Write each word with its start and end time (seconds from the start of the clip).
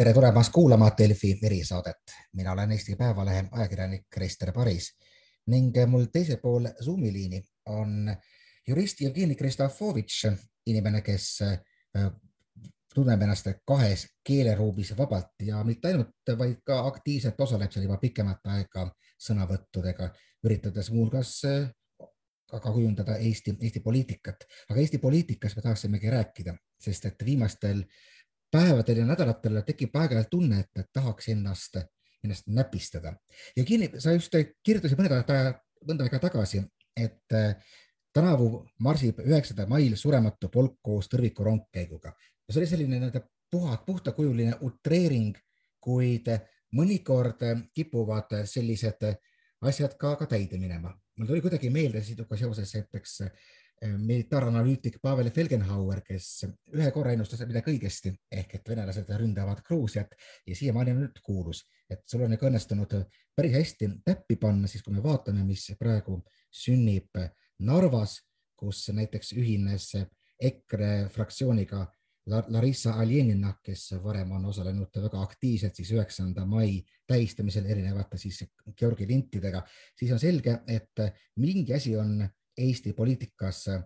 tere 0.00 0.14
tulemast 0.16 0.52
kuulama 0.52 0.90
Delfi 0.98 1.38
erisaadet. 1.42 1.96
mina 2.32 2.52
olen 2.52 2.72
Eesti 2.72 2.96
Päevalehe 2.96 3.44
ajakirjanik 3.52 4.06
Krister 4.10 4.52
Paris 4.52 4.96
ning 5.46 5.76
mul 5.86 6.04
teisel 6.12 6.36
pool 6.36 6.68
Zoomi 6.84 7.12
liini 7.12 7.42
on 7.66 8.16
jurist 8.68 9.00
Jevgeni 9.00 9.34
Kristofovitš, 9.34 10.24
inimene, 10.66 11.02
kes 11.02 11.26
äh, 11.42 12.06
tunneb 12.94 13.22
ennast 13.22 13.50
kahes 13.64 14.06
keeleruumis 14.24 14.94
vabalt 14.96 15.44
ja 15.44 15.60
mitte 15.64 15.88
ainult, 15.88 16.32
vaid 16.38 16.62
ka 16.64 16.78
aktiivselt 16.86 17.40
osaleb 17.40 17.72
seal 17.72 17.84
juba 17.84 17.98
pikemat 18.00 18.48
aega 18.54 18.86
sõnavõttudega, 19.20 20.08
üritades 20.48 20.88
muuhulgas 20.94 21.34
äh, 21.44 21.66
ka 22.48 22.72
kujundada 22.72 23.18
Eesti, 23.18 23.58
Eesti 23.60 23.84
poliitikat. 23.84 24.48
aga 24.70 24.80
Eesti 24.80 24.98
poliitikast 24.98 25.60
me 25.60 25.62
tahaksimegi 25.68 26.10
rääkida, 26.16 26.56
sest 26.80 27.04
et 27.04 27.26
viimastel 27.26 27.84
päevadel 28.50 29.02
ja 29.02 29.06
nädalatel 29.06 29.60
tekib 29.66 29.94
aeg-ajalt 29.96 30.30
tunne, 30.30 30.60
et 30.60 30.90
tahaks 30.92 31.28
ennast, 31.28 31.76
ennast 32.24 32.48
näpistada. 32.48 33.14
ja 33.56 33.64
kinni, 33.64 33.90
sa 33.98 34.12
just 34.12 34.34
kirjutasid 34.62 34.98
mõned 34.98 35.14
aega, 35.16 35.60
mõnda 35.86 36.06
aega 36.06 36.18
tagasi, 36.18 36.64
et 36.96 37.36
äh, 37.36 37.54
tänavu 38.12 38.66
marsib 38.78 39.20
üheksandal 39.22 39.68
mail 39.70 39.96
surematu 39.96 40.48
polk 40.52 40.78
koos 40.82 41.08
tõrviku 41.08 41.46
rongkäiguga 41.46 42.12
ja 42.50 42.54
see 42.54 42.60
oli 42.60 42.70
selline 42.70 42.98
nii-öelda 42.98 43.22
puha, 43.50 43.76
puhtakujuline 43.86 44.56
utreering, 44.66 45.36
kuid 45.80 46.26
mõnikord 46.74 47.42
kipuvad 47.74 48.34
sellised 48.46 49.06
asjad 49.66 49.94
ka, 50.00 50.16
ka 50.16 50.26
täide 50.26 50.58
minema. 50.58 50.92
mul 51.16 51.26
tuli 51.28 51.40
kuidagi 51.44 51.70
meelde 51.70 52.02
sinuga 52.02 52.36
seoses 52.36 52.74
näiteks 52.74 53.20
eh, 53.20 53.32
militaaranalüütik 53.80 54.98
Pavel 55.02 55.30
Felgenhauer, 55.32 56.02
kes 56.04 56.44
ühe 56.76 56.90
korra 56.92 57.14
ennustas 57.14 57.40
midagi 57.48 57.72
õigesti 57.72 58.12
ehk 58.32 58.58
et 58.58 58.68
venelased 58.68 59.08
ründavad 59.16 59.62
Gruusiat 59.64 60.12
ja 60.46 60.56
siiamaani 60.56 60.92
on 60.92 60.98
nüüd 61.06 61.20
kuulus, 61.24 61.62
et 61.88 62.02
sul 62.08 62.26
on 62.26 62.36
ikka 62.36 62.50
õnnestunud 62.50 62.96
päris 63.36 63.56
hästi 63.56 63.88
täppi 64.04 64.36
panna, 64.36 64.68
siis 64.68 64.84
kui 64.84 64.92
me 64.92 65.02
vaatame, 65.04 65.44
mis 65.48 65.70
praegu 65.80 66.18
sünnib 66.52 67.16
Narvas, 67.60 68.18
kus 68.56 68.86
näiteks 68.92 69.32
ühines 69.36 69.94
EKRE 70.40 71.08
fraktsiooniga 71.12 71.86
Larissa 72.30 72.92
Aljenina, 73.00 73.54
kes 73.64 73.94
varem 74.04 74.32
on 74.36 74.44
osalenud 74.52 74.92
väga 75.02 75.22
aktiivselt 75.22 75.76
siis 75.76 75.90
üheksanda 75.96 76.44
mai 76.46 76.82
tähistamisel 77.08 77.64
erinevate 77.64 78.18
siis 78.20 78.44
Georgi 78.76 79.08
lintidega, 79.08 79.62
siis 79.96 80.12
on 80.12 80.20
selge, 80.20 80.60
et 80.68 81.02
mingi 81.40 81.74
asi 81.74 81.96
on 81.96 82.20
Eesti 82.56 82.92
poliitikas 82.96 83.66
äh, 83.68 83.82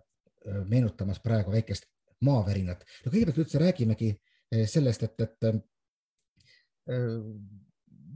meenutamas 0.68 1.20
praegu 1.20 1.52
väikest 1.52 1.88
maavärinat. 2.24 2.84
no 3.04 3.12
kõigepealt 3.12 3.40
üldse 3.42 3.60
räägimegi 3.60 4.14
sellest, 4.70 5.02
et, 5.02 5.20
et 5.24 5.46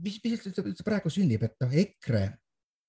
mis, 0.03 0.19
mis 0.23 0.45
üldse 0.47 0.85
praegu 0.85 1.11
sünnib, 1.11 1.43
et 1.43 1.57
noh, 1.61 1.73
EKRE 1.81 2.21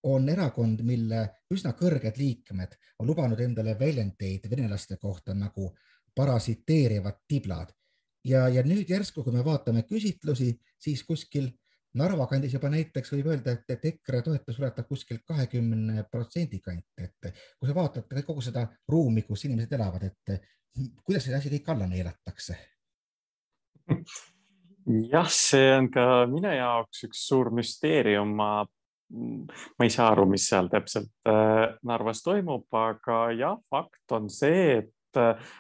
on 0.09 0.29
erakond, 0.33 0.81
mille 0.87 1.25
üsna 1.53 1.73
kõrged 1.77 2.17
liikmed 2.21 2.77
on 3.01 3.11
lubanud 3.11 3.41
endale 3.43 3.75
väljendeid 3.81 4.47
venelaste 4.51 4.97
kohta 5.01 5.35
nagu 5.37 5.71
parasiteerivad 6.17 7.21
tiblad 7.29 7.73
ja, 8.25 8.47
ja 8.49 8.65
nüüd 8.65 8.89
järsku, 8.91 9.25
kui 9.25 9.35
me 9.35 9.45
vaatame 9.45 9.85
küsitlusi, 9.89 10.55
siis 10.81 11.05
kuskil 11.05 11.51
Narva 11.99 12.27
kandis 12.31 12.53
juba 12.55 12.71
näiteks 12.71 13.11
võib 13.17 13.33
öelda, 13.33 13.57
et, 13.57 13.65
et 13.75 13.85
EKRE 13.91 14.21
toetus 14.23 14.61
ületab 14.61 14.87
kuskil 14.87 15.19
kahekümne 15.27 16.05
protsendi 16.11 16.61
kanti, 16.63 17.07
et 17.09 17.31
kui 17.59 17.67
sa 17.67 17.75
vaatad 17.75 18.13
kogu 18.27 18.45
seda 18.45 18.63
ruumi, 18.89 19.25
kus 19.27 19.49
inimesed 19.49 19.75
elavad, 19.75 20.07
et 20.07 20.37
kuidas 21.03 21.27
see 21.27 21.35
asi 21.35 21.51
kõik 21.57 21.73
alla 21.75 21.89
neelatakse? 21.91 22.59
jah, 25.11 25.31
see 25.35 25.73
on 25.75 25.89
ka 25.91 26.05
minu 26.31 26.53
jaoks 26.55 27.09
üks 27.09 27.25
suur 27.27 27.51
müsteerium, 27.55 28.37
ma 28.39 28.53
ma 29.11 29.83
ei 29.83 29.91
saa 29.91 30.13
aru, 30.13 30.29
mis 30.31 30.45
seal 30.47 30.69
täpselt 30.71 31.11
äh, 31.27 31.73
Narvas 31.83 32.23
toimub, 32.23 32.69
aga 32.71 33.25
jah, 33.35 33.59
fakt 33.67 34.15
on 34.15 34.29
see, 34.31 34.85
et 34.85 35.19
äh, 35.19 35.51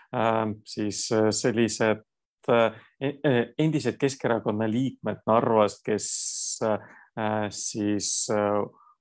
siis 0.63 1.09
sellised 1.11 2.07
endised 2.49 3.99
Keskerakonna 4.01 4.69
liikmed 4.71 5.23
Narvast, 5.27 5.83
kes 5.84 6.06
siis 7.51 8.11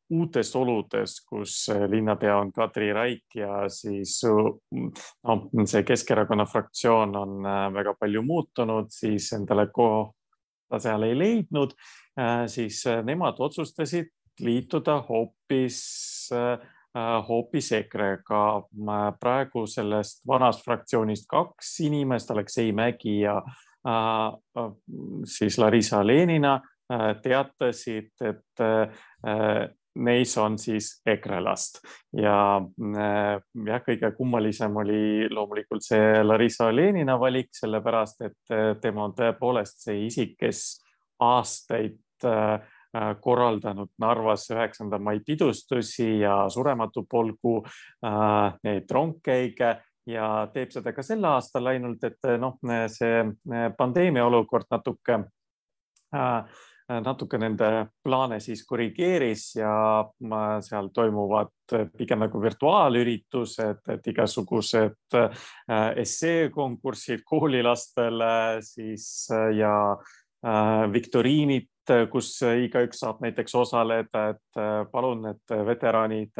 uutes 0.09 0.51
oludes, 0.57 1.19
kus 1.29 1.55
linnapea 1.91 2.38
on 2.41 2.51
Kadri 2.51 2.89
Raik 2.94 3.35
ja 3.38 3.63
siis 3.69 4.19
noh, 4.25 5.44
see 5.66 5.83
Keskerakonna 5.88 6.45
fraktsioon 6.50 7.16
on 7.16 7.50
väga 7.73 7.94
palju 8.00 8.23
muutunud, 8.25 8.89
siis 8.91 9.31
endale 9.38 9.69
kohta 9.73 10.81
seal 10.81 11.06
ei 11.07 11.17
leidnud, 11.17 11.75
siis 12.50 12.83
nemad 13.06 13.39
otsustasid 13.39 14.09
liituda 14.39 15.01
hoopis, 15.09 15.79
äh, 16.33 16.59
hoopis 17.27 17.72
EKRE-ga. 17.72 18.63
praegu 19.19 19.66
sellest 19.67 20.23
vanast 20.27 20.63
fraktsioonist 20.66 21.27
kaks 21.29 21.79
inimest, 21.85 22.31
Aleksei 22.31 22.72
Mägi 22.72 23.19
ja 23.22 23.38
äh, 23.38 24.27
äh, 24.57 24.72
siis 25.25 25.57
Larisa 25.57 26.07
Lenina 26.07 26.59
teatasid, 27.22 28.16
et 28.25 28.61
neis 29.95 30.31
on 30.41 30.55
siis 30.57 30.88
ekrelast 31.05 31.77
ja 32.17 32.38
jah, 32.57 33.83
kõige 33.85 34.09
kummalisem 34.17 34.79
oli 34.81 35.27
loomulikult 35.29 35.85
see 35.85 36.23
Larisa 36.23 36.71
Lenina 36.73 37.19
valik, 37.21 37.51
sellepärast 37.53 38.25
et 38.25 38.56
tema 38.81 39.06
on 39.06 39.13
tõepoolest 39.13 39.85
see 39.85 40.07
isik, 40.07 40.33
kes 40.41 40.63
aastaid 41.21 42.01
äh, 42.25 42.57
Äh, 42.57 42.78
korraldanud 43.22 43.91
Narvas 44.01 44.47
üheksanda 44.50 44.97
mai 45.00 45.19
pidustusi 45.25 46.19
ja 46.23 46.50
Surematu 46.50 47.05
polgu 47.09 47.59
äh, 47.61 48.55
neid 48.63 48.91
rongkäige 48.91 49.75
ja 50.09 50.29
teeb 50.53 50.73
seda 50.73 50.94
ka 50.95 51.05
sel 51.05 51.25
aastal 51.29 51.69
ainult, 51.69 52.03
et 52.03 52.31
noh, 52.41 52.57
see 52.89 53.22
pandeemia 53.77 54.25
olukord 54.25 54.66
natuke 54.73 55.19
äh, 56.16 56.59
natuke 56.89 57.38
nende 57.38 57.69
plaane 58.03 58.39
siis 58.41 58.63
korrigeeris 58.66 59.44
ja 59.59 59.73
seal 60.66 60.89
toimuvad 60.94 61.51
pigem 61.97 62.23
nagu 62.25 62.41
virtuaalüritused, 62.41 63.83
et 63.94 64.07
igasugused 64.09 65.17
esseekonkursid 66.03 67.21
koolilastele 67.29 68.33
siis 68.66 69.27
ja 69.57 69.75
viktoriinid 70.89 71.69
Äh, 71.89 72.05
kus 72.11 72.29
äh, 72.45 72.66
igaüks 72.66 73.01
saab 73.01 73.22
näiteks 73.23 73.55
osaleda, 73.57 74.23
et 74.33 74.59
äh, 74.59 74.83
palun, 74.91 75.25
et 75.31 75.53
veteranid, 75.66 76.31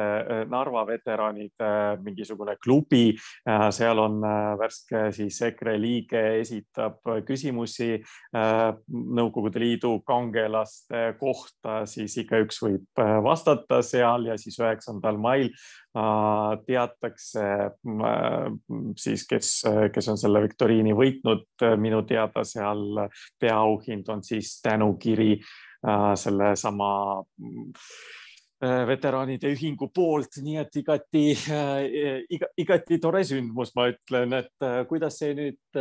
Narva 0.50 0.84
veteranid, 0.88 1.62
mingisugune 2.04 2.56
klubi, 2.62 3.16
seal 3.74 4.00
on 4.02 4.20
värske 4.60 5.02
siis 5.16 5.40
EKRE 5.50 5.76
liige, 5.82 6.22
esitab 6.42 7.02
küsimusi 7.28 7.98
Nõukogude 8.34 9.62
Liidu 9.62 9.92
kangelaste 10.08 11.14
kohta, 11.20 11.84
siis 11.90 12.16
igaüks 12.24 12.62
võib 12.64 13.04
vastata 13.26 13.82
seal 13.86 14.30
ja 14.30 14.38
siis 14.40 14.60
üheksandal 14.62 15.20
mail 15.22 15.52
teatakse 16.70 17.46
siis, 19.02 19.26
kes, 19.30 19.52
kes 19.94 20.12
on 20.14 20.20
selle 20.22 20.44
viktoriini 20.46 20.94
võitnud. 20.96 21.48
minu 21.82 22.04
teada 22.08 22.44
seal 22.48 23.04
peaauhind 23.42 24.10
on 24.14 24.24
siis 24.24 24.60
tänukiri 24.62 25.39
sellesama 26.20 26.88
äh, 28.60 28.82
veteraanide 28.90 29.48
ühingu 29.54 29.88
poolt, 29.96 30.42
nii 30.44 30.58
et 30.60 30.74
igati 30.82 31.22
äh, 31.56 32.26
iga,, 32.36 32.50
igati 32.60 32.98
tore 33.00 33.22
sündmus, 33.24 33.72
ma 33.78 33.86
ütlen, 33.94 34.36
et 34.36 34.68
kuidas 34.90 35.22
see 35.22 35.32
nüüd 35.38 35.80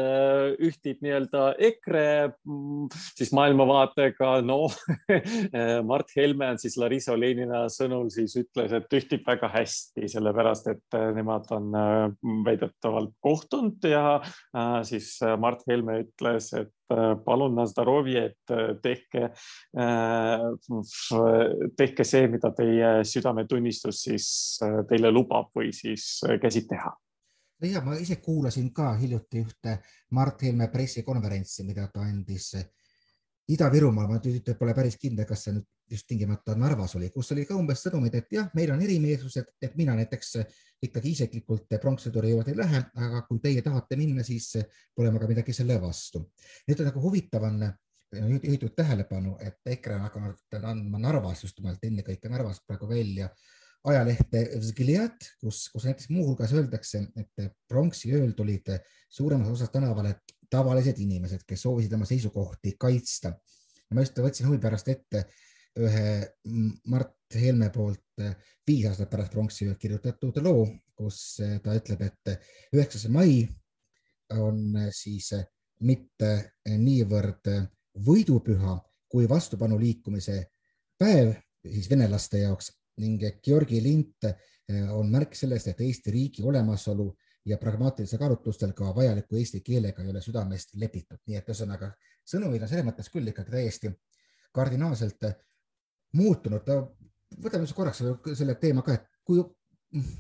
ühtib 0.69 1.03
nii-öelda 1.03 1.49
EKRE 1.71 2.07
mm, 2.31 2.87
siis 3.19 3.35
maailmavaatega, 3.35 4.31
no 4.47 4.61
Mart 5.91 6.15
Helme 6.15 6.53
on 6.55 6.63
siis 6.63 6.79
Larissa 6.79 7.17
Olenina 7.17 7.65
sõnul 7.73 8.13
siis 8.15 8.39
ütles, 8.39 8.79
et 8.79 8.99
ühtib 9.01 9.27
väga 9.27 9.51
hästi, 9.57 10.07
sellepärast 10.15 10.71
et 10.77 10.99
nemad 11.19 11.51
on 11.59 11.75
väidetavalt 12.47 13.17
kohtunud 13.25 13.91
ja 13.91 14.21
siis 14.87 15.17
Mart 15.43 15.67
Helme 15.67 16.05
ütles, 16.07 16.53
et 16.55 16.71
Äh, 16.71 16.78
palun 17.25 17.55
na 17.57 17.67
zdrowie, 17.69 18.25
et 18.31 18.55
tehke, 18.83 19.29
э, 19.29 19.85
э, 19.85 21.69
tehke 21.77 22.05
see, 22.05 22.29
mida 22.33 22.51
teie 22.57 22.93
südametunnistus 23.05 24.03
siis 24.09 24.31
э, 24.65 24.83
teile 24.89 25.13
lubab 25.13 25.53
või 25.57 25.73
siis 25.77 26.19
äh, 26.27 26.39
käsib 26.43 26.69
teha. 26.71 26.95
ja 27.67 27.81
ma 27.83 27.97
ise 27.99 28.17
kuulasin 28.23 28.73
ka 28.73 28.95
hiljuti 28.97 29.43
ühte 29.43 29.79
Mart 30.11 30.43
Helme 30.43 30.69
pressikonverentsi, 30.73 31.65
mida 31.65 31.89
ta 31.93 32.01
andis 32.07 32.55
äh, 32.55 32.69
Ida-Virumaal, 33.49 34.09
ma 34.09 34.21
nüüd 34.23 34.55
pole 34.59 34.75
päris 34.75 34.97
kindel, 35.01 35.27
kas 35.27 35.47
see 35.47 35.57
nüüd 35.57 35.67
just 35.91 36.07
tingimata 36.09 36.55
Narvas 36.59 36.97
oli, 36.99 37.11
kus 37.15 37.33
oli 37.35 37.45
ka 37.49 37.57
umbes 37.59 37.83
sõnumid, 37.87 38.15
et 38.19 38.33
jah, 38.33 38.49
meil 38.55 38.73
on 38.75 38.83
erimeelsused, 38.85 39.53
et 39.63 39.77
mina 39.79 39.97
näiteks 39.99 40.35
ikkagi 40.87 41.13
isiklikult 41.17 41.79
pronkssõduri 41.83 42.33
juurde 42.33 42.55
ei 42.55 42.59
lähe, 42.59 42.83
aga 43.07 43.23
kui 43.29 43.43
teie 43.43 43.63
tahate 43.67 43.99
minna, 43.99 44.25
siis 44.27 44.53
pole 44.95 45.11
mul 45.11 45.23
ka 45.23 45.31
midagi 45.31 45.55
selle 45.57 45.79
vastu. 45.83 46.29
nüüd 46.69 46.81
on 46.81 46.91
nagu 46.91 47.03
huvitav 47.03 47.47
on 47.49 47.63
juhitud 48.15 48.73
tähelepanu, 48.77 49.37
et 49.41 49.59
EKRE 49.67 49.99
on 49.99 50.05
hakanud 50.07 50.59
andma 50.63 50.99
Narvas 51.03 51.43
just 51.45 51.59
nimelt 51.61 51.83
ennekõike 51.85 52.31
Narvas 52.33 52.63
praegu 52.67 52.89
välja 52.89 53.29
ajalehte 53.89 54.45
Vzgliat, 54.59 55.29
kus, 55.41 55.69
kus 55.73 55.87
näiteks 55.89 56.09
muuhulgas 56.13 56.53
öeldakse, 56.57 57.05
et 57.17 57.53
pronksi 57.69 58.13
ööl 58.17 58.33
tulid 58.37 58.71
suuremas 59.11 59.51
osas 59.53 59.71
tänavale 59.75 60.17
tavalised 60.51 60.99
inimesed, 60.99 61.45
kes 61.47 61.63
soovisid 61.67 61.93
oma 61.93 62.09
seisukohti 62.09 62.75
kaitsta. 62.81 63.35
ma 63.95 64.05
just 64.05 64.19
võtsin 64.21 64.49
huvi 64.49 64.59
pärast 64.61 64.89
ette 64.93 65.25
ühe 65.79 66.11
Mart 66.91 67.15
Helme 67.35 67.71
poolt 67.71 68.23
viis 68.67 68.87
aastat 68.89 69.11
pärast 69.11 69.33
pronksi 69.33 69.69
ööd 69.69 69.79
kirjutatud 69.81 70.41
loo, 70.43 70.67
kus 70.97 71.39
ta 71.63 71.77
ütleb, 71.77 72.03
et 72.03 72.75
üheksas 72.75 73.07
mai 73.13 73.43
on 74.35 74.77
siis 74.93 75.31
mitte 75.85 76.31
niivõrd 76.67 77.51
võidupüha 78.07 78.75
kui 79.09 79.29
vastupanuliikumise 79.29 80.41
päev 80.99 81.35
siis 81.63 81.89
venelaste 81.91 82.43
jaoks 82.43 82.73
ning 82.99 83.23
Georgi 83.45 83.81
lint 83.83 84.27
on 84.93 85.09
märk 85.11 85.37
sellest, 85.39 85.71
et 85.71 85.81
Eesti 85.81 86.13
riigi 86.13 86.45
olemasolu 86.45 87.09
ja 87.49 87.57
pragmaatilistel 87.59 88.19
kaalutlustel 88.21 88.75
ka 88.77 88.91
vajaliku 88.97 89.39
eesti 89.39 89.63
keelega 89.65 90.03
ei 90.03 90.11
ole 90.11 90.21
südamest 90.21 90.75
lepitud, 90.77 91.21
nii 91.27 91.39
et 91.39 91.49
ühesõnaga 91.49 91.93
sõnumid 92.29 92.65
on 92.65 92.71
selles 92.71 92.87
mõttes 92.89 93.09
küll 93.13 93.31
ikkagi 93.31 93.55
täiesti 93.55 93.93
kardinaalselt 94.53 95.25
muutunud. 96.13 96.71
võtame 97.43 97.73
korraks 97.75 98.03
selle 98.35 98.55
teema 98.55 98.83
ka, 98.83 98.95
et 98.95 99.05
kui 99.25 99.43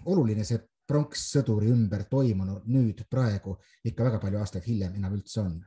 oluline 0.06 0.44
see 0.44 0.60
pronkssõduri 0.88 1.68
ümber 1.72 2.04
toimunud 2.08 2.68
nüüd 2.72 3.04
praegu 3.10 3.58
ikka 3.84 4.04
väga 4.04 4.20
palju 4.22 4.38
aastaid 4.40 4.64
hiljem 4.64 4.94
enam 4.96 5.16
üldse 5.18 5.40
on 5.40 5.58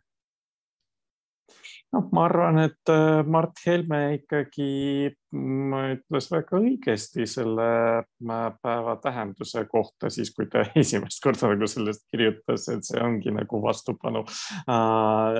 noh, 1.91 2.07
ma 2.15 2.25
arvan, 2.27 2.59
et 2.67 2.91
äh, 2.91 3.21
Mart 3.27 3.59
Helme 3.65 3.99
ikkagi 4.19 5.11
ütles 5.31 6.27
väga 6.31 6.59
õigesti 6.59 7.25
selle 7.29 7.67
äh, 8.01 8.47
päeva 8.63 8.97
tähenduse 9.03 9.63
kohta 9.71 10.11
siis, 10.11 10.33
kui 10.35 10.49
ta 10.51 10.65
esimest 10.81 11.21
korda 11.23 11.51
nagu 11.53 11.69
sellest 11.71 12.05
kirjutas, 12.11 12.67
et 12.73 12.87
see 12.87 12.99
ongi 13.03 13.33
nagu 13.35 13.61
vastupanu 13.63 14.25
äh,, 14.71 15.39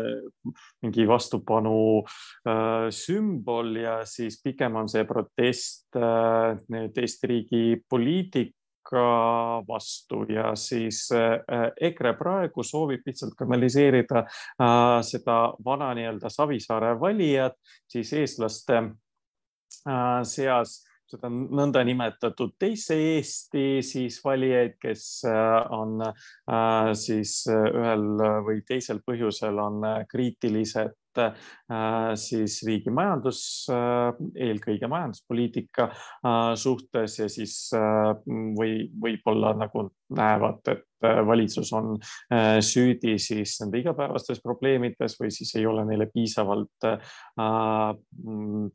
mingi 0.83 1.07
vastupanu 1.09 1.75
äh, 2.48 2.88
sümbol 2.95 3.75
ja 3.81 4.01
siis 4.07 4.39
pigem 4.44 4.80
on 4.80 4.92
see 4.92 5.03
protest 5.07 6.00
äh, 6.00 6.56
nüüd 6.71 6.98
Eesti 7.01 7.31
riigi 7.31 7.63
poliitik 7.89 8.56
ka 8.83 9.63
vastu 9.67 10.23
ja 10.29 10.55
siis 10.55 11.07
äh, 11.15 11.71
EKRE 11.81 12.13
praegu 12.19 12.63
soovib 12.63 13.05
lihtsalt 13.05 13.35
kanaliseerida 13.37 14.25
äh, 14.25 14.99
seda 15.05 15.53
vana 15.65 15.93
nii-öelda 15.97 16.29
Savisaare 16.29 16.95
valijat 16.99 17.57
siis 17.87 18.13
eestlaste 18.13 18.77
äh, 18.81 20.21
seas 20.23 20.81
seda 21.11 21.29
nõndanimetatud 21.31 22.55
teise 22.59 22.97
Eesti 23.17 23.65
siis 23.85 24.19
valijaid, 24.23 24.77
kes 24.81 25.05
on 25.75 25.99
siis 26.97 27.35
ühel 27.51 28.07
või 28.47 28.63
teisel 28.67 29.01
põhjusel 29.05 29.59
on 29.61 29.85
kriitilised 30.11 30.97
Äh, 31.19 32.15
siis 32.15 32.61
riigi 32.67 32.91
majandus, 32.93 33.41
äh, 33.71 34.13
eelkõige 34.47 34.87
majanduspoliitika 34.91 35.89
äh, 35.89 36.53
suhtes 36.59 37.17
ja 37.19 37.27
siis 37.31 37.55
või 37.71 38.87
võib-olla 39.01 39.51
nagu 39.59 39.89
näevad, 40.15 40.63
et 40.71 40.87
valitsus 41.25 41.71
on 41.73 41.95
süüdi 42.61 43.15
siis 43.19 43.55
nende 43.61 43.79
igapäevastes 43.81 44.41
probleemides 44.43 45.15
või 45.17 45.31
siis 45.33 45.55
ei 45.57 45.65
ole 45.65 45.81
neile 45.87 46.05
piisavalt 46.13 46.85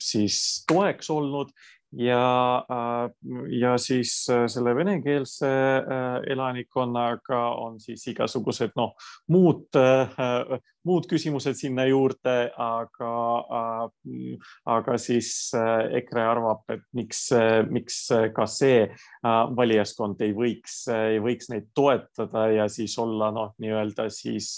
siis 0.03 0.39
toeks 0.67 1.13
olnud 1.15 1.53
ja, 1.97 2.65
äh, 2.71 3.11
ja 3.49 3.79
siis 3.79 4.29
äh, 4.31 4.47
selle 4.49 4.77
venekeelse 4.77 5.49
äh, 5.49 6.33
elanikkonnaga 6.33 7.41
on 7.57 7.81
siis 7.81 8.07
igasugused 8.13 8.77
noh, 8.77 8.93
muud, 9.33 9.69
muud 10.87 11.07
küsimused 11.11 11.59
sinna 11.59 11.87
juurde, 11.89 12.35
aga, 12.63 13.13
aga 14.77 14.97
siis 15.01 15.31
EKRE 16.01 16.25
arvab, 16.27 16.65
et 16.73 16.85
miks, 16.97 17.29
miks 17.71 18.01
ka 18.37 18.47
see 18.51 18.87
valijaskond 19.23 20.23
ei 20.27 20.35
võiks, 20.37 20.79
ei 20.95 21.21
võiks 21.23 21.51
neid 21.53 21.71
toetada 21.77 22.47
ja 22.55 22.69
siis 22.73 22.97
olla 23.03 23.31
noh, 23.35 23.55
nii-öelda 23.63 24.09
siis 24.15 24.55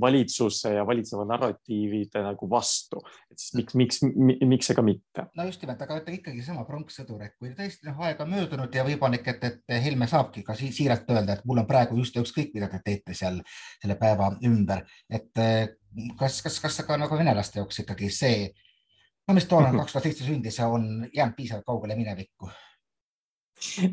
valitsuse 0.00 0.74
ja 0.76 0.86
valitseva 0.86 1.26
narratiivide 1.28 2.24
nagu 2.24 2.50
vastu. 2.50 3.02
et 3.30 3.38
siis 3.38 3.54
miks, 3.58 4.02
miks, 4.04 4.44
miks 4.46 4.72
ka 4.76 4.84
mitte? 4.84 5.26
no 5.36 5.48
just 5.48 5.62
nimelt, 5.62 5.82
aga 5.82 6.00
ikkagi 6.00 6.20
ikkagi 6.20 6.44
sama 6.46 6.64
pronkssõdur, 6.68 7.22
et 7.24 7.34
kui 7.38 7.52
tõesti 7.56 7.88
noh, 7.88 7.98
aeg 8.06 8.20
on 8.22 8.30
möödunud 8.32 8.74
ja 8.74 8.84
võib-olla 8.86 9.18
ikka, 9.18 9.34
et, 9.36 9.44
et 9.48 9.74
Helme 9.84 10.08
saabki 10.10 10.42
ka 10.46 10.54
siiralt 10.58 11.08
öelda, 11.10 11.36
et 11.36 11.44
mul 11.48 11.62
on 11.62 11.68
praegu 11.68 11.98
just 11.98 12.16
ükskõik, 12.20 12.52
mida 12.54 12.68
te 12.70 12.80
teete 12.84 13.16
seal 13.16 13.40
selle 13.80 13.96
päeva 14.00 14.30
ümber, 14.46 14.84
et 15.10 15.29
eh, 15.38 15.68
kas, 16.18 16.40
kas, 16.42 16.58
kas 16.62 16.80
ka 16.86 16.98
nagu 17.00 17.18
venelaste 17.18 17.60
jaoks 17.60 17.84
ikkagi 17.84 18.10
see, 18.14 18.48
no 19.28 19.36
mis 19.36 19.46
toona 19.50 19.72
kaks 19.76 19.94
tuhat 19.94 20.08
seitse 20.08 20.26
sündis, 20.26 20.58
on 20.64 21.06
jäänud 21.14 21.36
piisavalt 21.38 21.66
kaugele 21.66 21.98
minevikku 21.98 22.50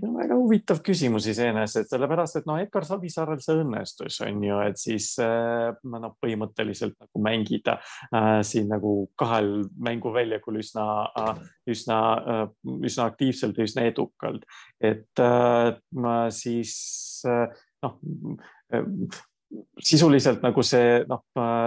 no 0.02 0.14
väga 0.16 0.38
huvitav 0.38 0.80
küsimus 0.86 1.28
iseenesest, 1.32 1.92
sellepärast 1.92 2.40
et 2.40 2.48
noh, 2.48 2.60
Edgar 2.62 2.86
Savisaarel 2.88 3.42
see 3.44 3.58
õnnestus, 3.62 4.20
on 4.26 4.42
ju, 4.46 4.60
et 4.64 4.80
siis 4.82 5.10
äh, 5.24 5.70
noh, 5.92 6.16
põhimõtteliselt 6.24 6.96
nagu 6.96 7.24
mängida 7.24 7.78
äh, 8.08 8.40
siin 8.48 8.70
nagu 8.72 8.94
kahel 9.20 9.68
mänguväljakul 9.90 10.62
üsna 10.62 10.88
äh,, 11.24 11.42
üsna 11.74 12.00
äh,, 12.18 12.44
üsna 12.88 13.10
aktiivselt 13.12 13.60
ja 13.60 13.68
üsna 13.68 13.88
edukalt. 13.92 14.48
et 14.80 15.24
äh, 15.24 15.74
siis 16.32 16.78
äh, 17.28 17.48
noh 17.84 18.00
sisuliselt 19.80 20.42
nagu 20.44 20.64
see 20.66 21.02
noh, 21.08 21.22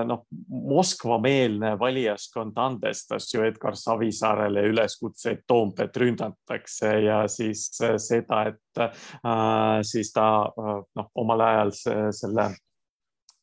noh 0.06 0.24
Moskva-meelne 0.70 1.72
valijaskond 1.80 2.58
andestas 2.60 3.30
ju 3.32 3.44
Edgar 3.46 3.76
Savisaarele 3.78 4.66
üleskutseid 4.68 5.44
Toompead 5.48 5.96
rünnatakse 6.02 6.92
ja 7.06 7.22
siis 7.28 7.68
seda, 7.72 8.42
et 8.52 8.82
äh, 8.82 9.80
siis 9.86 10.12
ta 10.12 10.26
noh, 10.54 11.08
omal 11.14 11.46
ajal 11.46 11.72
selle 12.14 12.50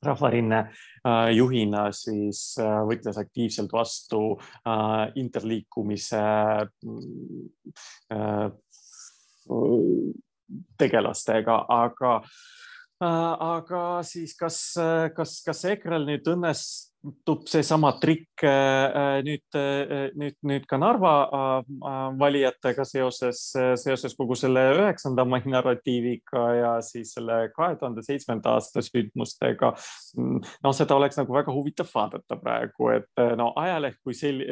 rahvarinne 0.06 0.60
äh, 0.60 1.32
juhina 1.36 1.88
siis 1.96 2.56
äh, 2.62 2.82
võtles 2.88 3.18
aktiivselt 3.18 3.74
vastu 3.74 4.22
äh, 4.38 5.10
interliikumise 5.18 6.22
äh, 8.14 8.48
tegelastega, 10.78 11.58
aga 11.70 12.22
aga 13.00 14.02
siis 14.08 14.34
kas, 14.38 14.58
kas, 15.16 15.38
kas 15.46 15.64
EKRE-l 15.74 16.08
nüüd 16.10 16.30
õnnes, 16.34 16.62
tundub 17.08 17.48
seesama 17.48 17.94
trikk 18.02 18.44
äh, 18.44 19.22
nüüd, 19.26 19.56
äh, 19.56 20.12
nüüd, 20.18 20.36
nüüd 20.44 20.66
ka 20.70 20.78
Narva 20.80 21.14
äh, 21.28 21.64
valijatega 22.20 22.86
seoses, 22.88 23.42
seoses 23.82 24.16
kogu 24.18 24.36
selle 24.38 24.64
üheksanda 24.76 25.26
mai 25.28 25.42
narratiiviga 25.48 26.44
ja 26.58 26.74
siis 26.86 27.14
selle 27.16 27.48
kahe 27.56 27.78
tuhande 27.80 28.04
seitsmenda 28.06 28.58
aasta 28.58 28.84
sündmustega. 28.86 29.74
no 30.64 30.74
seda 30.74 30.96
oleks 30.98 31.18
nagu 31.20 31.36
väga 31.36 31.54
huvitav 31.54 31.90
vaadata 31.94 32.38
praegu, 32.42 32.90
et 32.96 33.24
no 33.38 33.52
ajaleht 33.60 34.00
kui 34.04 34.16
sel-, 34.18 34.44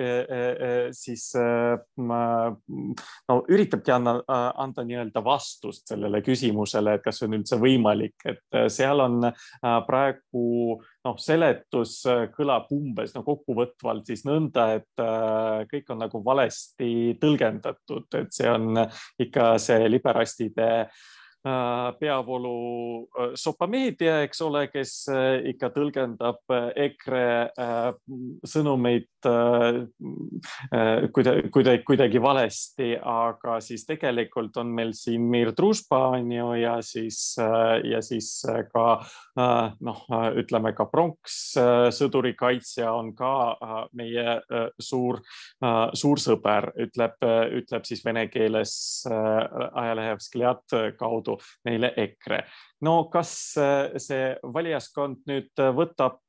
siis 0.95 1.27
no 1.35 3.41
üritabki 3.51 3.93
anda, 3.95 4.17
anda 4.27 4.85
nii-öelda 4.87 5.23
vastust 5.25 5.87
sellele 5.91 6.21
küsimusele, 6.25 6.97
et 6.97 7.05
kas 7.05 7.23
on 7.25 7.37
üldse 7.39 7.59
võimalik, 7.61 8.17
et 8.29 8.59
seal 8.71 9.03
on 9.03 9.31
praegu 9.87 10.79
noh, 11.05 11.17
seletus 11.21 11.97
äh, 12.09 12.25
kõlab 12.33 12.71
umbes 12.75 13.13
no 13.15 13.23
kokkuvõtvalt 13.25 14.09
siis 14.09 14.25
nõnda, 14.27 14.69
et 14.79 15.03
äh, 15.03 15.65
kõik 15.71 15.91
on 15.93 16.01
nagu 16.05 16.23
valesti 16.25 17.17
tõlgendatud, 17.21 18.09
et 18.21 18.33
see 18.33 18.49
on 18.49 18.81
ikka 19.21 19.55
see 19.61 19.85
liberastide 19.91 20.71
äh, 20.85 20.89
Äh, 20.89 21.14
peavoolu 21.99 23.07
äh, 23.19 23.31
sopameedia, 23.37 24.21
eks 24.25 24.41
ole, 24.41 24.65
kes 24.73 24.93
äh, 25.13 25.45
ikka 25.51 25.69
tõlgendab 25.75 26.55
EKRE 26.75 27.25
sõnumeid 28.45 29.09
kuidagi, 31.13 31.49
kuidagi, 31.53 31.81
kuidagi 31.85 32.21
valesti, 32.21 32.89
aga 32.97 33.57
siis 33.63 33.85
tegelikult 33.87 34.57
on 34.61 34.71
meil 34.75 34.93
siin 34.97 35.25
Mir 35.29 35.51
Družba 35.57 36.01
on 36.17 36.31
ju 36.31 36.51
ja 36.59 36.75
siis, 36.85 37.19
ja 37.37 38.01
siis 38.05 38.29
ka 38.73 38.85
noh, 39.81 40.03
ütleme 40.37 40.73
ka 40.77 40.85
pronks 40.91 41.39
sõdurikaitsja 41.97 42.91
on 42.93 43.13
ka 43.17 43.33
meie 43.97 44.37
suur, 44.77 45.21
suur 45.97 46.21
sõber, 46.21 46.69
ütleb, 46.85 47.17
ütleb 47.61 47.89
siis 47.89 48.05
vene 48.05 48.27
keeles 48.29 48.75
ajalehe 49.09 50.19
Vzgliad 50.21 50.77
kaudu 50.99 51.34
neile 51.67 51.91
EKRE. 51.97 52.43
no 52.85 52.95
kas 53.13 53.31
äh, 53.61 53.95
see 54.01 54.35
valijaskond 54.43 55.23
nüüd 55.29 55.65
võtab 55.77 56.21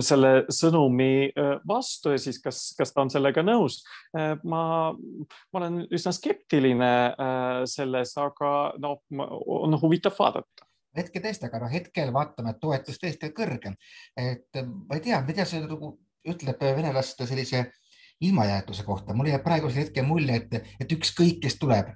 selle 0.00 0.28
sõnumi 0.48 1.28
vastu 1.68 2.14
ja 2.14 2.20
siis 2.22 2.38
kas, 2.40 2.60
kas 2.78 2.94
ta 2.94 3.02
on 3.02 3.12
sellega 3.12 3.42
nõus. 3.44 3.82
ma, 4.16 4.62
ma 4.96 5.60
olen 5.60 5.82
üsna 5.92 6.14
skeptiline 6.16 6.88
selles, 7.68 8.14
aga 8.16 8.54
noh, 8.80 9.02
on 9.12 9.76
huvitav 9.82 10.16
vaadata 10.16 10.64
hetke 10.96 11.20
tõesti, 11.20 11.48
aga 11.48 11.60
noh, 11.64 11.72
hetkel 11.72 12.12
vaatame, 12.14 12.54
et 12.54 12.60
toetus 12.62 13.00
tõesti 13.02 13.28
on 13.28 13.36
kõrge. 13.36 13.74
et 14.16 14.62
ma 14.64 14.96
ei 14.96 15.04
tea, 15.04 15.20
mida 15.26 15.44
see 15.44 15.60
nagu 15.64 15.96
ütleb 16.24 16.60
venelaste 16.60 17.26
sellise 17.28 17.66
ilmajäetuse 18.24 18.84
kohta, 18.86 19.14
mul 19.14 19.28
jääb 19.28 19.42
praegusel 19.44 19.84
hetkel 19.84 20.06
mulje, 20.06 20.38
et, 20.38 20.74
et 20.80 20.96
ükskõik, 20.96 21.40
kes 21.42 21.58
tuleb 21.60 21.90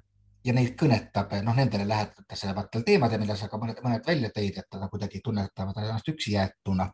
ja 0.45 0.55
neid 0.55 0.75
kõnetab, 0.79 1.33
noh, 1.43 1.55
nendele 1.55 1.87
vaataval 1.87 2.85
teemadel, 2.85 3.21
mille 3.21 3.35
sa 3.37 3.49
ka 3.51 3.59
mõned, 3.61 3.81
mõned 3.83 4.05
välja 4.07 4.31
tõid, 4.35 4.59
et 4.61 4.77
nad 4.79 4.91
kuidagi 4.91 5.21
tunnetavad 5.23 5.81
ennast 5.83 6.11
üksi 6.11 6.35
jäetuna. 6.37 6.91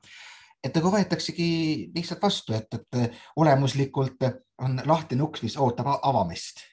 et 0.64 0.76
nagu 0.76 0.90
võetaksegi 0.90 1.50
lihtsalt 1.96 2.22
vastu, 2.22 2.54
et, 2.54 2.74
et 2.74 3.12
olemuslikult 3.36 4.24
on 4.58 4.80
lahtine 4.86 5.22
uks, 5.24 5.44
mis 5.44 5.58
ootab 5.58 5.92
avamist 6.02 6.66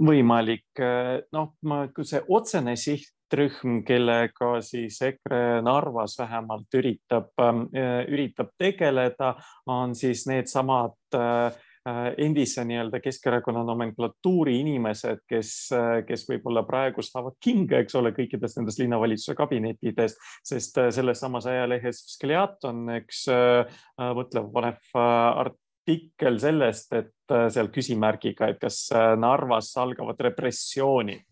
võimalik, 0.00 0.80
noh, 1.36 1.50
see 2.00 2.22
otsene 2.32 2.76
siht 2.80 3.10
sihtrühm, 3.34 3.82
kellega 3.84 4.60
siis 4.62 5.00
EKRE 5.02 5.62
Narvas 5.62 6.18
vähemalt 6.18 6.74
üritab, 6.74 7.32
äh, 7.40 8.04
üritab 8.08 8.52
tegeleda, 8.58 9.34
on 9.66 9.94
siis 9.94 10.26
needsamad 10.26 10.94
äh, 11.14 11.52
endise 12.18 12.64
nii-öelda 12.64 13.00
Keskerakonna 13.04 13.64
nomenklatuuri 13.66 14.56
inimesed, 14.62 15.24
kes, 15.28 15.50
kes 16.08 16.24
võib-olla 16.30 16.62
praegu 16.68 17.04
saavad 17.04 17.36
kinga, 17.44 17.82
eks 17.84 17.98
ole, 18.00 18.14
kõikides 18.16 18.56
nendes 18.58 18.78
linnavalitsuse 18.80 19.36
kabinettides, 19.36 20.16
sest 20.46 20.80
selles 20.96 21.20
samas 21.20 21.48
ajalehes 21.50 22.00
Skliat 22.14 22.64
on 22.70 22.88
üks 22.96 23.26
mõtlev 23.98 24.48
panev 24.54 24.96
artikkel 24.96 26.40
sellest, 26.40 26.96
et 26.96 27.36
seal 27.52 27.68
küsimärgiga, 27.74 28.48
et 28.48 28.64
kas 28.64 28.86
Narvas 29.20 29.74
algavad 29.80 30.24
repressioonid 30.30 31.24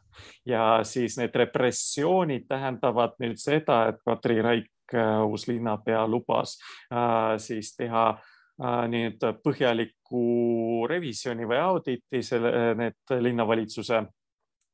ja 0.46 0.80
siis 0.82 1.16
need 1.18 1.34
repressioonid 1.34 2.46
tähendavad 2.48 3.16
nüüd 3.22 3.40
seda, 3.40 3.86
et 3.92 4.00
Katri 4.04 4.40
Raik, 4.42 4.70
äh, 4.94 5.22
uus 5.24 5.46
linnapea, 5.48 6.04
lubas 6.06 6.58
äh, 6.92 7.38
siis 7.42 7.74
teha 7.76 8.12
äh, 8.62 8.80
nüüd 8.92 9.22
põhjaliku 9.44 10.86
revisjoni 10.90 11.48
või 11.48 11.62
auditi 11.62 12.22
selle, 12.26 12.72
need 12.78 13.16
linnavalitsuse 13.22 14.04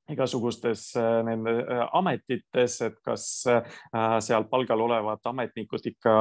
igasugustes 0.09 0.95
nende 1.27 1.53
ametites, 1.93 2.79
et 2.87 2.95
kas 3.05 3.25
seal 4.25 4.47
palgal 4.49 4.81
olevad 4.87 5.21
ametnikud 5.29 5.85
ikka 5.91 6.15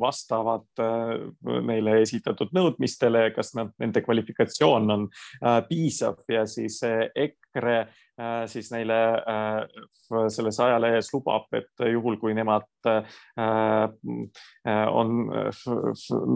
vastavad 0.00 0.64
neile 1.44 1.98
esitatud 2.00 2.54
nõudmistele, 2.56 3.26
kas 3.36 3.52
nad, 3.58 3.74
nende 3.82 4.00
kvalifikatsioon 4.06 4.94
on 4.94 5.04
piisav 5.68 6.24
ja 6.32 6.46
siis 6.48 6.80
EKRE 7.56 7.78
Äh, 8.20 8.46
siis 8.48 8.70
neile 8.72 8.96
äh, 9.28 10.28
selles 10.32 10.56
ajalehes 10.60 11.10
lubab, 11.12 11.50
et 11.52 11.82
juhul, 11.92 12.14
kui 12.16 12.32
nemad 12.32 12.64
äh, 12.88 13.90
on, 14.88 15.10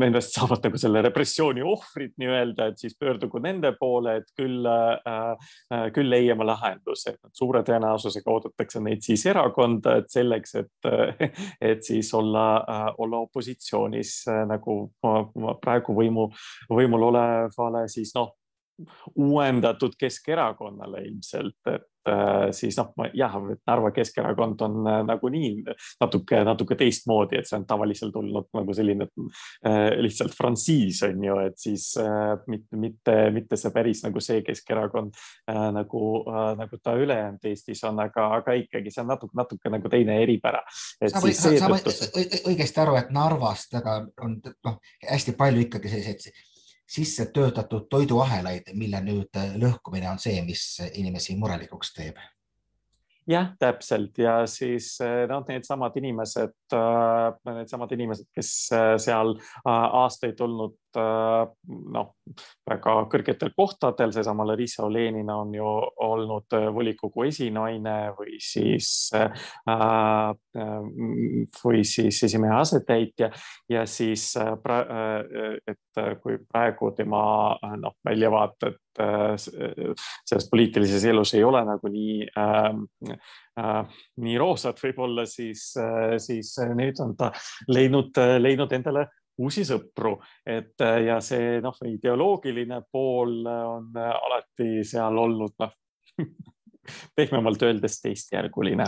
nendest 0.03 0.35
saavad 0.37 0.67
nagu 0.67 0.81
selle 0.83 1.01
repressiooni 1.07 1.65
ohvrid 1.65 2.13
nii-öelda, 2.21 2.67
et 2.69 2.83
siis 2.85 2.99
pöördugu 3.01 3.41
nende 3.41 3.71
poole, 3.81 4.19
et 4.21 4.29
küll, 4.37 4.69
küll 5.97 6.13
leiame 6.13 6.45
lahenduse. 6.45 7.15
suure 7.33 7.63
tõenäosusega 7.65 8.29
oodatakse 8.29 8.83
neid 8.85 9.01
siis 9.07 9.25
erakonda, 9.33 9.97
et 10.03 10.13
selleks, 10.13 10.55
et, 10.61 10.91
et 11.73 11.81
siis 11.87 12.13
olla, 12.15 12.45
olla 12.99 13.23
opositsioonis 13.25 14.19
nagu 14.51 14.77
praegu 15.65 15.97
võimu, 15.97 16.29
võimul 16.69 17.09
olevale 17.09 17.87
siis 17.89 18.13
noh, 18.19 18.35
uuendatud 19.17 19.97
Keskerakonnale 19.99 21.03
ilmselt, 21.07 21.59
et 21.67 21.87
äh, 22.09 22.51
siis 22.57 22.77
noh, 22.79 22.93
jah, 23.15 23.35
Narva 23.67 23.91
Keskerakond 23.95 24.61
on 24.65 24.79
äh, 24.89 25.01
nagunii 25.07 25.51
natuke, 26.01 26.43
natuke 26.47 26.77
teistmoodi, 26.81 27.39
et 27.41 27.49
see 27.49 27.59
on 27.59 27.67
tavaliselt 27.69 28.17
olnud 28.17 28.49
nagu 28.57 28.77
selline 28.77 29.07
äh, 29.07 29.99
lihtsalt 30.01 30.35
frantsiis 30.37 31.03
on 31.09 31.25
ju, 31.25 31.39
et 31.47 31.59
siis 31.61 31.93
mitte, 32.51 32.81
mitte, 32.81 33.17
mitte 33.35 33.59
see 33.61 33.75
päris 33.75 34.05
nagu 34.07 34.23
see 34.25 34.43
Keskerakond 34.47 35.17
nagu, 35.75 36.03
nagu 36.59 36.79
ta 36.83 36.95
ülejäänud 36.99 37.45
Eestis 37.51 37.83
on, 37.89 37.99
aga, 38.03 38.29
aga 38.41 38.55
ikkagi 38.59 38.93
see 38.93 39.03
on 39.05 39.11
natuke, 39.13 39.37
natuke 39.37 39.73
nagu 39.73 39.91
teine 39.93 40.21
eripära. 40.23 40.63
sa 40.71 41.23
võid, 41.23 41.37
sa 41.37 41.71
võid 41.71 42.39
õigesti 42.49 42.83
aru, 42.83 42.97
et 43.01 43.13
Narvast 43.15 43.75
aga 43.81 44.01
on 44.25 44.39
noh, 44.41 44.81
hästi 45.11 45.37
palju 45.39 45.67
ikkagi 45.67 45.93
selliseid 45.93 46.49
sisse 46.91 47.29
töötatud 47.31 47.87
toiduahelaid, 47.91 48.73
mille 48.75 48.99
nüüd 49.07 49.41
lõhkumine 49.63 50.11
on 50.11 50.19
see, 50.19 50.43
mis 50.43 50.65
inimesi 50.91 51.37
murelikuks 51.39 51.95
teeb. 51.95 52.19
Jah, 53.31 53.53
täpselt. 53.61 54.17
Ja 54.19 54.41
siis 54.51 54.97
noh, 55.31 55.45
needsamad 55.47 55.95
inimesed, 56.01 56.57
needsamad 57.47 57.93
inimesed, 57.95 58.27
kes 58.35 58.51
seal 59.05 59.37
aastaid 59.71 60.41
olnud 60.43 60.90
noh, 60.97 62.09
väga 62.71 62.95
kõrgetel 63.13 63.53
kohtadel, 63.57 64.13
seesama 64.15 64.47
Larissa 64.49 64.85
Olenina 64.87 65.37
on 65.43 65.55
ju 65.55 65.67
olnud 66.07 66.57
volikogu 66.75 67.27
esinaine 67.29 67.97
või 68.19 68.39
siis, 68.43 69.11
või 71.65 71.85
siis 71.87 72.23
esimehe 72.29 72.57
asetäitja 72.59 73.31
ja 73.71 73.87
siis, 73.87 74.33
et 74.37 76.03
kui 76.23 76.39
praegu 76.47 76.93
tema 76.97 77.23
noh, 77.81 77.97
väljavaated 78.07 78.81
selles 79.01 80.49
poliitilises 80.51 81.05
elus 81.05 81.35
ei 81.35 81.45
ole 81.47 81.63
nagu 81.65 81.91
nii 81.93 82.27
äh, 82.39 82.67
äh, 83.61 84.01
nii 84.25 84.37
roosad 84.41 84.79
võib-olla, 84.83 85.27
siis, 85.29 85.71
siis 86.23 86.53
nüüd 86.75 87.01
on 87.03 87.15
ta 87.19 87.31
leidnud, 87.71 88.19
leidnud 88.41 88.73
endale 88.77 89.07
uusi 89.41 89.65
sõpru, 89.67 90.17
et 90.47 90.81
äh, 90.85 91.03
ja 91.09 91.19
see 91.25 91.59
noh, 91.65 91.77
ideoloogiline 91.89 92.83
pool 92.93 93.41
on 93.47 93.91
äh, 93.97 94.13
alati 94.13 94.85
seal 94.87 95.19
olnud 95.19 95.57
noh 95.61 95.77
pehmemalt 97.17 97.63
öeldes 97.63 98.01
teistjärguline. 98.03 98.87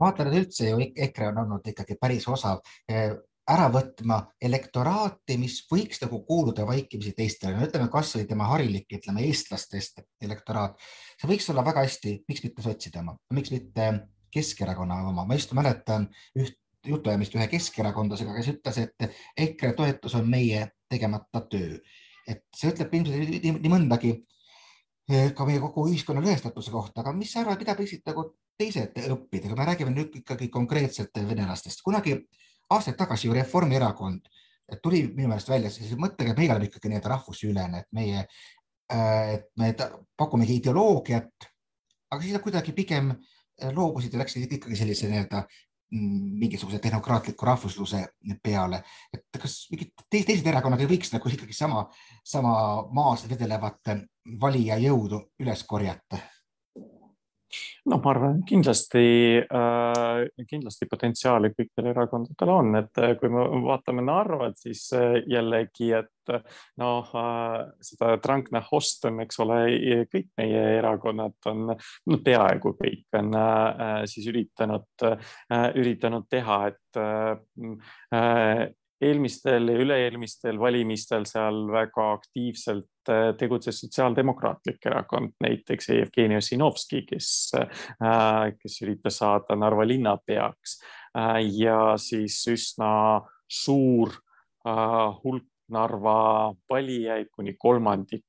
vaata 0.00 0.26
nüüd 0.26 0.44
üldse 0.44 0.70
ju 0.70 0.82
EKRE 1.06 1.32
on 1.32 1.42
olnud 1.44 1.72
ikkagi 1.72 1.96
päris 2.00 2.28
osav 2.28 2.60
äh, 2.92 3.16
ära 3.46 3.68
võtma 3.70 4.18
elektoraati, 4.42 5.36
mis 5.38 5.60
võiks 5.70 6.00
nagu 6.02 6.18
kuuluda 6.26 6.66
vaikimisi 6.66 7.12
teistele, 7.14 7.54
no 7.54 7.66
ütleme 7.68 7.86
kasvõi 7.92 8.26
tema 8.26 8.48
harilik, 8.50 8.88
ütleme 8.98 9.22
eestlastest 9.28 10.02
elektoraat, 10.22 10.80
see 11.20 11.30
võiks 11.30 11.46
olla 11.52 11.64
väga 11.66 11.84
hästi, 11.86 12.16
miks 12.28 12.42
mitte 12.42 12.64
sotside 12.64 13.02
oma, 13.04 13.16
miks 13.36 13.54
mitte 13.54 13.90
Keskerakonna 14.36 14.98
oma, 15.06 15.22
ma 15.24 15.36
just 15.38 15.54
mäletan 15.56 16.08
üht 16.36 16.58
jutuajamist 16.90 17.34
ühe 17.36 17.46
keskerakondlasega, 17.50 18.34
kes 18.36 18.48
ütles, 18.54 18.80
et 18.82 19.20
EKRE 19.46 19.72
toetus 19.78 20.16
on 20.18 20.28
meie 20.30 20.66
tegemata 20.90 21.42
töö. 21.50 21.78
et 22.26 22.42
see 22.58 22.72
ütleb 22.72 22.94
ilmselt 22.98 23.44
nii, 23.44 23.70
mõndagi 23.70 24.08
eh, 25.12 25.28
ka 25.36 25.44
meie 25.46 25.60
kogu 25.62 25.84
ühiskonna 25.86 26.22
lõhestatuse 26.24 26.72
kohta, 26.74 27.04
aga 27.04 27.12
mis 27.14 27.30
sa 27.30 27.44
arvad, 27.44 27.60
mida 27.62 27.76
võiksid 27.78 28.02
nagu 28.08 28.24
teised 28.58 28.98
õppida, 28.98 29.46
kui 29.46 29.58
me 29.60 29.66
räägime 29.68 29.92
nüüd 29.94 30.16
ikkagi 30.22 30.48
konkreetselt 30.50 31.14
venelastest, 31.14 31.84
kunagi 31.86 32.16
aastaid 32.74 32.98
tagasi 32.98 33.28
ju 33.28 33.36
Reformierakond 33.36 34.26
tuli 34.82 35.04
minu 35.14 35.30
meelest 35.30 35.52
välja 35.52 35.70
sellise 35.70 35.98
mõttega, 36.02 36.32
et 36.32 36.42
meil 36.42 36.56
on 36.56 36.66
ikkagi 36.66 36.90
nii-öelda 36.90 37.12
rahvusülene, 37.14 37.84
et 37.84 37.92
meie, 37.94 38.26
eh, 38.90 39.32
et 39.36 39.46
me 39.62 39.70
pakumegi 40.18 40.58
ideoloogiat, 40.58 41.50
aga 42.10 42.22
siis 42.22 42.34
nad 42.34 42.42
kuidagi 42.42 42.74
pigem 42.74 43.14
loobusid 43.76 44.12
ja 44.12 44.20
läksid 44.20 44.52
ikkagi 44.52 44.76
sellise 44.76 45.08
nii-öelda 45.10 45.46
mingisuguse 45.92 46.78
tehnokraatliku 46.82 47.46
rahvusluse 47.46 48.00
peale, 48.42 48.82
et 49.14 49.40
kas 49.40 49.68
mingid 49.70 49.92
teised 50.10 50.46
erakonnad 50.46 50.82
ei 50.82 50.90
võiks 50.90 51.12
nagu 51.14 51.30
ikkagi 51.30 51.54
sama, 51.54 51.84
sama 52.26 52.54
maas 52.94 53.26
vedelevat 53.30 53.94
valija 54.40 54.80
jõudu 54.82 55.22
üles 55.42 55.62
korjata? 55.68 56.18
No 57.86 57.98
ma 58.02 58.10
arvan, 58.10 58.40
kindlasti 58.46 59.04
äh,, 59.42 60.46
kindlasti 60.50 60.88
potentsiaali 60.90 61.52
kõikidel 61.54 61.90
erakondadel 61.92 62.52
on, 62.52 62.72
et 62.80 63.00
äh, 63.02 63.14
kui 63.20 63.30
me 63.32 63.44
vaatame 63.66 64.04
Narvat, 64.06 64.58
siis 64.60 64.88
äh, 64.96 65.20
jällegi, 65.30 65.92
et 65.96 66.34
noh 66.82 67.12
äh,, 67.14 67.60
seda 67.86 68.16
Trankna-Host 68.22 69.06
on, 69.10 69.20
eks 69.26 69.38
ole, 69.44 69.60
kõik 70.12 70.32
meie 70.40 70.64
erakonnad 70.80 71.50
on, 71.52 71.70
no 71.76 72.20
peaaegu 72.26 72.74
kõik 72.80 73.20
on 73.20 73.30
äh, 73.38 74.02
siis 74.10 74.26
üritanud 74.32 75.06
äh,, 75.06 75.70
üritanud 75.78 76.26
teha, 76.32 76.60
et 76.72 77.00
äh, 77.02 78.66
eelmistel 79.00 79.70
ja 79.70 79.78
üle-eelmistel 79.82 80.58
valimistel 80.60 81.26
seal 81.28 81.64
väga 81.72 82.06
aktiivselt 82.16 83.10
äh, 83.12 83.30
tegutses 83.38 83.80
Sotsiaaldemokraatlik 83.82 84.86
Erakond, 84.88 85.34
näiteks 85.44 85.90
Jevgeni 85.92 86.38
Ossinovski, 86.40 87.02
kes, 87.08 87.30
äh, 87.58 88.52
kes 88.60 88.80
üritas 88.86 89.20
saada 89.22 89.56
Narva 89.56 89.86
linnapeaks. 89.88 90.80
Ja 91.56 91.94
siis 91.96 92.42
üsna 92.52 93.22
suur 93.48 94.10
hulk 94.66 95.46
Narva 95.72 96.52
valijaid, 96.70 97.30
kuni 97.32 97.56
kolmandik 97.58 98.25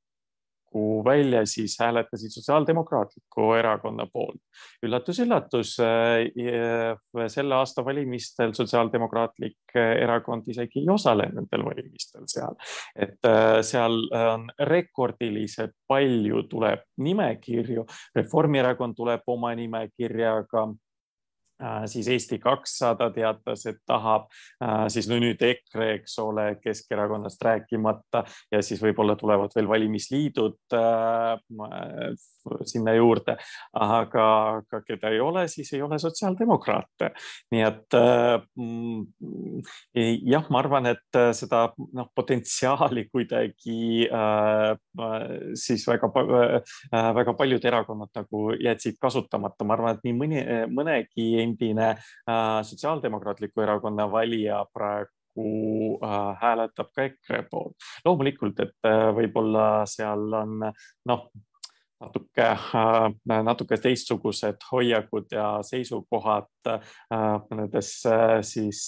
tuleku 0.78 1.04
välja, 1.06 1.46
siis 1.46 1.78
hääletasid 1.80 2.30
Sotsiaaldemokraatliku 2.30 3.54
Erakonna 3.54 4.08
poolt. 4.14 4.42
üllatus-üllatus, 4.86 5.78
äh, 5.80 7.28
selle 7.28 7.56
aasta 7.56 7.86
valimistel 7.86 8.54
Sotsiaaldemokraatlik 8.54 9.76
Erakond 9.76 10.48
isegi 10.48 10.80
ei 10.80 10.90
osale 10.90 11.30
nendel 11.34 11.66
valimistel 11.66 12.24
seal, 12.28 12.56
et 12.96 13.26
äh, 13.26 13.62
seal 13.62 13.98
on 14.34 14.50
rekordiliselt 14.60 15.72
palju 15.88 16.44
tuleb 16.50 16.80
nimekirju. 16.98 17.86
Reformierakond 18.16 18.96
tuleb 18.96 19.22
oma 19.28 19.56
nimekirjaga 19.56 20.68
Äh, 20.68 20.87
siis 21.86 22.08
Eesti 22.08 22.40
kakssada 22.40 23.10
teatas, 23.14 23.66
et 23.66 23.80
tahab, 23.88 24.28
äh, 24.64 24.86
siis 24.94 25.08
no 25.10 25.18
nüüd 25.22 25.42
EKRE, 25.42 25.90
eks 25.98 26.18
ole, 26.22 26.48
Keskerakonnast 26.62 27.42
rääkimata. 27.44 28.24
Ja 28.52 28.62
siis 28.66 28.82
võib-olla 28.84 29.18
tulevad 29.18 29.54
veel 29.56 29.70
valimisliidud 29.70 30.78
äh, 30.78 31.38
sinna 32.68 32.94
juurde, 32.96 33.36
aga, 33.74 34.28
aga 34.62 34.82
keda 34.86 35.12
ei 35.12 35.20
ole, 35.20 35.48
siis 35.52 35.74
ei 35.74 35.82
ole 35.84 36.00
sotsiaaldemokraate. 36.00 37.10
nii 37.52 37.64
et 37.66 37.98
mm, 38.56 39.66
jah, 40.32 40.48
ma 40.54 40.62
arvan, 40.62 40.88
et 40.94 41.20
seda 41.36 41.66
noh, 41.76 42.08
potentsiaali 42.16 43.08
kuidagi 43.12 44.08
siis 45.60 45.84
väga, 45.90 46.10
väga 47.20 47.36
paljud 47.38 47.68
erakonnad 47.68 48.14
nagu 48.16 48.44
jätsid 48.56 48.96
kasutamata, 49.02 49.68
ma 49.68 49.76
arvan, 49.76 49.98
et 49.98 50.08
nii 50.08 50.16
mõni, 50.22 50.44
mõnegi 50.72 51.28
endine 51.48 51.90
äh, 51.90 52.62
Sotsiaaldemokraatliku 52.64 53.64
Erakonna 53.64 54.08
valija 54.12 54.64
praegu 54.74 56.00
äh, 56.04 56.38
hääletab 56.42 56.94
ka 56.96 57.10
EKRE 57.10 57.44
poolt. 57.52 57.90
loomulikult, 58.06 58.60
et 58.60 58.90
äh, 58.90 59.10
võib-olla 59.16 59.86
seal 59.90 60.34
on 60.42 60.58
noh, 61.06 61.30
natuke, 61.98 62.52
natuke 63.26 63.78
teistsugused 63.82 64.68
hoiakud 64.72 65.32
ja 65.34 65.48
seisukohad 65.66 66.70
nendes 67.58 67.90
siis 68.46 68.84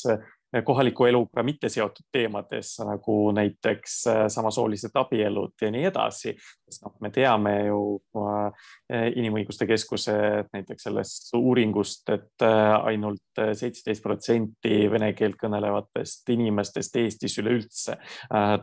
kohaliku 0.66 1.06
eluga 1.06 1.44
mitte 1.44 1.70
seotud 1.70 2.06
teemades 2.12 2.80
nagu 2.86 3.32
näiteks 3.32 3.96
äh, 4.08 4.24
samasoolised 4.28 4.96
abielud 4.98 5.54
ja 5.62 5.72
nii 5.72 5.86
edasi. 5.92 6.36
Sest 6.70 6.86
noh, 6.86 6.94
me 7.02 7.10
teame 7.14 7.54
ju 7.68 7.82
äh, 8.22 8.70
Inimõiguste 9.18 9.68
Keskuse 9.70 10.16
näiteks 10.54 10.86
sellest 10.88 11.34
uuringust, 11.38 12.06
et 12.14 12.46
äh, 12.46 12.76
ainult 12.92 13.42
seitseteist 13.60 14.04
protsenti 14.04 14.86
vene 14.92 15.12
keelt 15.18 15.38
kõnelevatest 15.40 16.30
inimestest 16.34 16.96
Eestis 17.00 17.38
üleüldse 17.42 17.96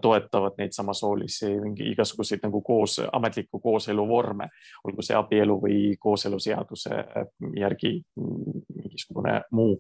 toetavad 0.02 0.58
neid 0.60 0.74
samasoolisi 0.76 1.48
igasuguseid 1.90 2.44
nagu 2.44 2.60
koos, 2.64 2.98
ametlikku 3.04 3.60
kooselu 3.62 4.04
vorme, 4.08 4.48
olgu 4.84 5.04
see 5.04 5.16
abielu 5.16 5.56
või 5.62 5.78
kooseluseaduse 6.00 7.02
järgi 7.56 7.94
mingisugune 8.16 9.40
muu 9.56 9.78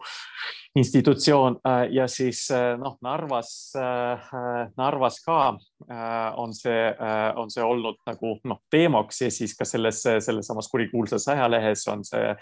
institutsioon. 0.76 1.60
Ja 1.90 2.08
siis 2.08 2.50
äh, 2.50 2.78
noh, 2.78 2.98
Narvas, 3.02 3.72
äh, 3.76 4.32
Narvas 4.76 5.20
ka 5.24 5.56
äh, 5.90 6.32
on 6.36 6.54
see, 6.54 6.82
on 7.36 7.50
see 7.50 7.64
olnud 7.64 8.00
nagu 8.06 8.15
noh, 8.44 8.60
teemaks 8.70 9.22
ja 9.22 9.30
siis 9.30 9.56
ka 9.56 9.64
selles, 9.68 10.02
selles 10.02 10.46
samas 10.46 10.68
kurikuulsas 10.72 11.28
ajalehes 11.34 11.86
on 11.92 12.04
see 12.04 12.34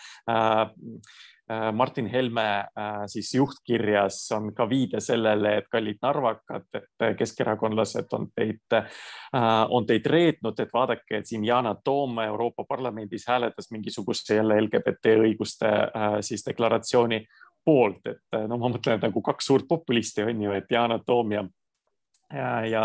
Martin 1.72 2.06
Helme 2.06 2.64
siis 3.06 3.34
juhtkirjas 3.34 4.32
on 4.32 4.54
ka 4.56 4.64
viide 4.68 5.00
sellele, 5.04 5.58
et 5.58 5.66
kallid 5.68 5.98
narvakad, 6.02 6.64
et 6.72 7.04
keskerakondlased 7.18 8.16
on 8.16 8.30
teid, 8.32 8.76
on 9.68 9.86
teid 9.86 10.06
reetnud, 10.08 10.60
et 10.60 10.72
vaadake, 10.72 11.18
et 11.18 11.28
siin 11.28 11.44
Yana 11.44 11.74
Toom 11.84 12.18
Euroopa 12.24 12.64
Parlamendis 12.68 13.28
hääletas 13.28 13.68
mingisuguse 13.70 14.38
jälle 14.40 14.60
LGBT 14.60 15.18
õiguste 15.26 15.72
siis 16.24 16.46
deklaratsiooni 16.48 17.20
poolt, 17.64 18.06
et 18.08 18.40
no 18.48 18.56
ma 18.56 18.72
mõtlen, 18.72 18.96
et 18.96 19.04
nagu 19.04 19.22
kaks 19.24 19.52
suurt 19.52 19.68
populisti 19.68 20.24
on 20.24 20.42
ju, 20.48 20.56
et 20.56 20.72
Yana 20.72 20.98
Toom 21.04 21.36
ja 21.36 21.44
ja, 22.36 22.66
ja, 22.66 22.84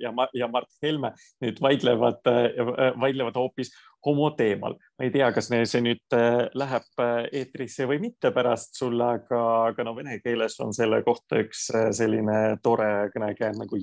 ja, 0.00 0.12
ja 0.34 0.48
Mart 0.48 0.70
Helme 0.82 1.12
nüüd 1.42 1.60
vaidlevad, 1.62 2.20
eh, 2.30 2.90
vaidlevad 3.00 3.38
hoopis 3.40 3.72
homo 4.06 4.30
teemal. 4.36 4.76
ma 4.98 5.06
ei 5.06 5.12
tea, 5.14 5.30
kas 5.32 5.50
see 5.68 5.82
nüüd 5.84 6.16
eh, 6.16 6.46
läheb 6.54 7.04
eetrisse 7.32 7.88
või 7.90 8.00
mitte 8.06 8.32
pärast 8.36 8.78
sulle, 8.80 9.12
aga, 9.20 9.42
aga 9.72 9.86
no 9.86 9.94
vene 9.96 10.20
keeles 10.24 10.58
on 10.60 10.74
selle 10.76 11.02
kohta 11.06 11.42
üks 11.44 11.68
selline 11.96 12.40
tore 12.62 13.10
kõnekäänd 13.14 13.64
nagu 13.64 13.80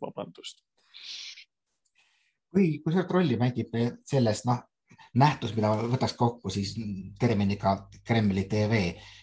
vabandust. 0.00 0.64
kui, 2.52 2.78
kui 2.82 2.92
suurt 2.92 3.10
rolli 3.12 3.36
mängib 3.40 3.74
selles, 4.08 4.44
noh, 4.48 4.64
nähtus, 5.18 5.54
mida 5.56 5.70
võtaks 5.88 6.14
kokku 6.18 6.50
siis 6.52 6.74
terminiga 7.20 7.74
Kremli 8.06 8.44
TV 8.50 8.80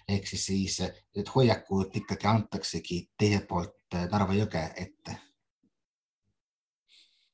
ehk 0.10 0.28
siis, 0.30 0.46
siis 0.50 0.78
need 1.16 1.30
hoiakud 1.34 1.96
ikkagi 2.02 2.30
antaksegi 2.30 3.02
teiselt 3.18 3.48
poolt 3.50 3.76
Narva 4.12 4.36
jõge 4.38 4.62
ette 4.82 5.18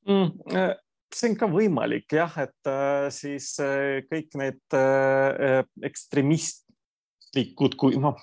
mm,? 0.06 0.56
Äh, 0.56 0.74
see 1.12 1.32
on 1.32 1.36
ka 1.40 1.48
võimalik 1.50 2.14
jah, 2.16 2.32
et 2.40 2.70
äh, 2.70 3.08
siis 3.14 3.52
äh, 3.62 4.00
kõik 4.08 4.36
need 4.40 4.78
ekstremist, 5.88 6.61
äärmuslikud 7.32 7.76
kui 7.76 7.96
noh, 7.96 8.16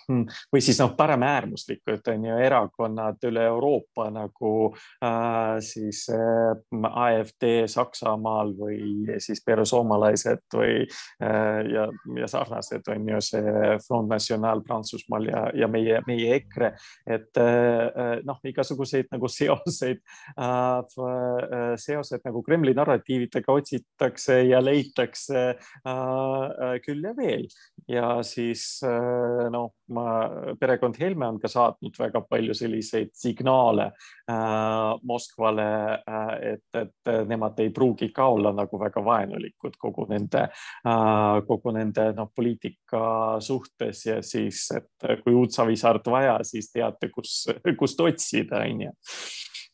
või 0.51 0.61
siis 0.61 0.79
noh, 0.79 0.93
paremäärmuslikud 0.97 2.07
on 2.07 2.25
ju 2.25 2.37
erakonnad 2.37 3.17
üle 3.25 3.43
Euroopa 3.47 4.09
nagu 4.09 4.73
äh, 5.03 5.59
siis 5.61 6.09
äh, 6.09 6.55
AfD 6.83 7.67
Saksamaal 7.67 8.53
või 8.57 9.17
siis 9.19 9.41
peresoomalased 9.45 10.45
või 10.53 10.85
äh, 11.21 11.65
ja, 11.73 11.87
ja 12.17 12.27
sarnased 12.27 12.87
on 12.87 13.09
ju 13.09 13.21
see 13.21 13.77
Front 13.87 14.09
National 14.09 14.61
Prantsusmaal 14.61 15.25
ja, 15.25 15.49
ja 15.53 15.67
meie, 15.67 16.01
meie 16.07 16.35
EKRE, 16.35 16.73
et 17.07 17.37
äh, 17.37 18.21
noh, 18.23 18.39
igasuguseid 18.43 19.09
nagu 19.11 19.27
seoseid 19.27 20.01
äh,, 20.37 21.75
seosed 21.77 22.21
nagu 22.25 22.43
Kremli 22.43 22.73
narratiividega 22.73 23.53
otsitakse 23.53 24.43
ja 24.45 24.61
leitakse 24.61 25.49
äh, 25.49 25.89
äh 25.89 26.79
küll 26.85 27.03
ja 27.03 27.13
veel 27.17 27.47
ja 27.89 28.23
siis 28.23 28.81
äh, 28.85 29.47
noh, 29.51 29.71
perekond 30.59 30.97
Helme 30.99 31.27
on 31.27 31.39
ka 31.41 31.49
saatnud 31.49 31.95
väga 31.99 32.21
palju 32.29 32.53
selliseid 32.57 33.11
signaale 33.17 33.89
äh, 34.29 34.35
Moskvale 35.09 35.67
äh,, 35.97 36.53
et, 36.53 36.65
et 36.77 37.11
nemad 37.27 37.59
ei 37.63 37.73
pruugi 37.73 38.11
ka 38.13 38.29
olla 38.35 38.53
nagu 38.53 38.79
väga 38.79 39.03
vaenulikud 39.05 39.79
kogu 39.81 40.05
nende 40.09 40.45
äh,, 40.49 41.41
kogu 41.47 41.73
nende 41.75 42.11
noh, 42.17 42.31
poliitika 42.35 43.03
suhtes. 43.41 44.05
Ja 44.05 44.21
siis, 44.23 44.67
et 44.75 45.23
kui 45.23 45.33
uut 45.33 45.55
Savisaart 45.55 46.07
vaja, 46.11 46.39
siis 46.47 46.71
teate, 46.71 47.09
kus, 47.13 47.41
kust 47.79 48.01
otsida, 48.05 48.63
onju 48.69 48.93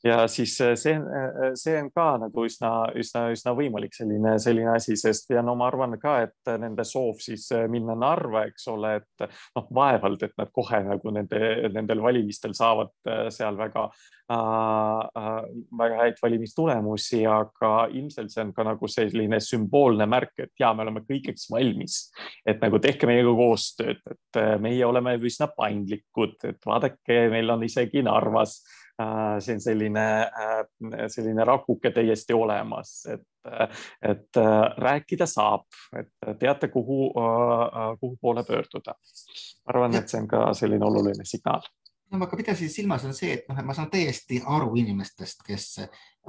ja 0.05 0.27
siis 0.27 0.61
äh, 0.61 0.75
see, 0.75 0.93
äh, 0.93 1.51
see 1.57 1.75
on 1.81 1.89
ka 1.93 2.05
nagu 2.21 2.45
üsna, 2.45 2.71
üsna, 2.97 3.25
üsna 3.33 3.53
võimalik 3.57 3.95
selline, 3.95 4.35
selline 4.41 4.75
asi, 4.75 4.97
sest 4.99 5.31
ja 5.33 5.41
no 5.45 5.55
ma 5.57 5.69
arvan 5.71 5.97
ka, 6.01 6.17
et 6.27 6.51
nende 6.61 6.85
soov 6.85 7.21
siis 7.23 7.47
äh, 7.55 7.65
minna 7.71 7.95
Narva, 7.97 8.45
eks 8.49 8.67
ole, 8.73 8.95
et 9.01 9.25
noh, 9.57 9.67
vaevalt, 9.73 10.27
et 10.27 10.35
nad 10.37 10.51
kohe 10.53 10.83
nagu 10.85 11.15
nende, 11.15 11.41
nendel 11.73 12.03
valimistel 12.05 12.53
saavad 12.57 12.93
seal 13.33 13.57
väga 13.57 13.87
äh,, 14.33 15.41
väga 15.79 15.99
häid 16.03 16.21
valimistulemusi, 16.21 17.23
aga 17.29 17.73
ilmselt 17.93 18.33
see 18.33 18.45
on 18.45 18.53
ka 18.55 18.65
nagu 18.67 18.89
selline 18.91 19.41
sümboolne 19.41 20.07
märk, 20.09 20.35
et 20.45 20.53
ja 20.61 20.73
me 20.73 20.85
oleme 20.85 21.05
kõigeks 21.07 21.49
valmis, 21.53 21.99
et 22.45 22.61
nagu 22.61 22.79
tehke 22.83 23.09
meiega 23.09 23.33
koostööd, 23.37 24.01
et 24.11 24.41
meie 24.61 24.85
oleme 24.85 25.17
üsna 25.17 25.49
paindlikud, 25.55 26.37
et 26.45 26.65
vaadake, 26.67 27.21
meil 27.33 27.53
on 27.55 27.65
isegi 27.65 28.05
Narvas 28.05 28.59
Äh, 28.59 28.84
see 29.39 29.53
on 29.55 29.61
selline, 29.61 30.05
äh, 30.21 31.07
selline 31.07 31.43
rakuke 31.43 31.91
täiesti 31.91 32.33
olemas, 32.33 33.05
et, 33.11 33.25
et 34.01 34.39
äh, 34.39 34.59
rääkida 34.77 35.27
saab, 35.27 35.65
et 35.99 36.39
teate, 36.39 36.67
kuhu, 36.67 37.13
kuhu 37.99 38.17
poole 38.21 38.43
pöörduda. 38.47 38.95
ma 38.95 39.73
arvan, 39.73 39.95
et 39.95 40.07
see 40.09 40.21
on 40.21 40.27
ka 40.27 40.45
selline 40.53 40.85
oluline 40.85 41.25
signaal 41.25 41.65
no 42.11 42.19
ma 42.21 42.27
ka 42.27 42.37
pidasin 42.37 42.69
silmas, 42.69 43.05
on 43.05 43.13
see, 43.17 43.33
et 43.33 43.47
noh, 43.49 43.57
ma 43.65 43.73
saan 43.73 43.89
täiesti 43.91 44.41
aru 44.45 44.75
inimestest, 44.79 45.41
kes 45.45 45.69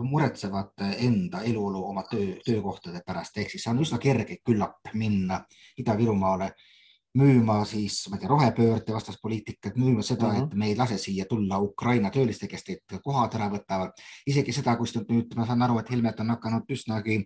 muretsevad 0.03 0.83
enda 1.05 1.43
eluolu 1.47 1.85
oma 1.91 2.03
töö, 2.11 2.35
töökohtade 2.45 3.03
pärast, 3.07 3.39
ehk 3.39 3.53
siis 3.53 3.67
on 3.71 3.81
üsna 3.85 3.99
kerge 4.03 4.41
küllap 4.45 4.93
minna 4.95 5.43
Ida-Virumaale 5.79 6.51
müüma 7.17 7.61
siis, 7.69 8.03
ma 8.11 8.17
ei 8.17 8.23
tea, 8.23 8.31
rohepöörde 8.31 8.95
vastast 8.95 9.21
poliitikat, 9.23 9.77
müüma 9.81 10.03
seda 10.05 10.29
mm, 10.29 10.37
-hmm. 10.37 10.47
et 10.47 10.55
me 10.55 10.67
ei 10.71 10.77
lase 10.77 10.99
siia 10.99 11.25
tulla 11.29 11.59
Ukraina 11.59 12.11
tööliste, 12.11 12.49
kes 12.49 12.65
teilt 12.65 12.99
kohad 13.05 13.35
ära 13.35 13.51
võtavad. 13.53 13.93
isegi 14.27 14.53
seda, 14.53 14.77
kus 14.77 14.97
nüüd 14.97 15.35
ma 15.37 15.47
saan 15.47 15.63
aru, 15.63 15.79
et 15.79 15.91
Helmed 15.91 16.21
on 16.21 16.35
hakanud 16.37 16.75
üsnagi 16.77 17.23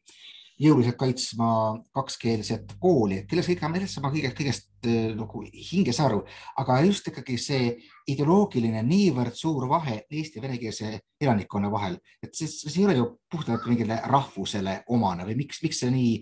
jõuliselt 0.61 0.99
kaitsma 1.01 1.51
kakskeelset 1.97 2.75
kooli, 2.81 3.23
kellest 3.29 3.49
kõik, 3.49 3.63
millest 3.73 4.01
ma 4.05 4.11
kõigest, 4.13 4.37
kõigest 4.37 4.69
äh, 4.85 5.15
nagu 5.17 5.43
hinges 5.71 6.01
aru, 6.05 6.21
aga 6.61 6.81
just 6.85 7.09
ikkagi 7.09 7.39
see 7.41 7.71
ideoloogiline 8.13 8.83
niivõrd 8.85 9.39
suur 9.39 9.69
vahe 9.71 10.03
eesti 10.11 10.43
venekeelse 10.43 10.93
elanikkonna 11.21 11.73
vahel, 11.73 11.97
et 12.23 12.37
see, 12.37 12.49
see 12.49 12.83
ei 12.83 12.87
ole 12.91 12.99
ju 12.99 13.09
puhtalt 13.33 13.67
mingile 13.71 14.03
rahvusele 14.13 14.83
omane 14.93 15.25
või 15.31 15.41
miks, 15.41 15.63
miks 15.65 15.81
see 15.81 15.91
nii 15.97 16.15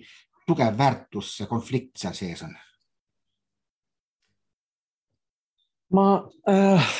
tugev 0.46 0.78
väärtuskonflikt 0.78 1.98
seal 1.98 2.14
sees 2.14 2.46
on? 2.46 2.54
Ma 5.94 6.08
äh, 6.48 6.90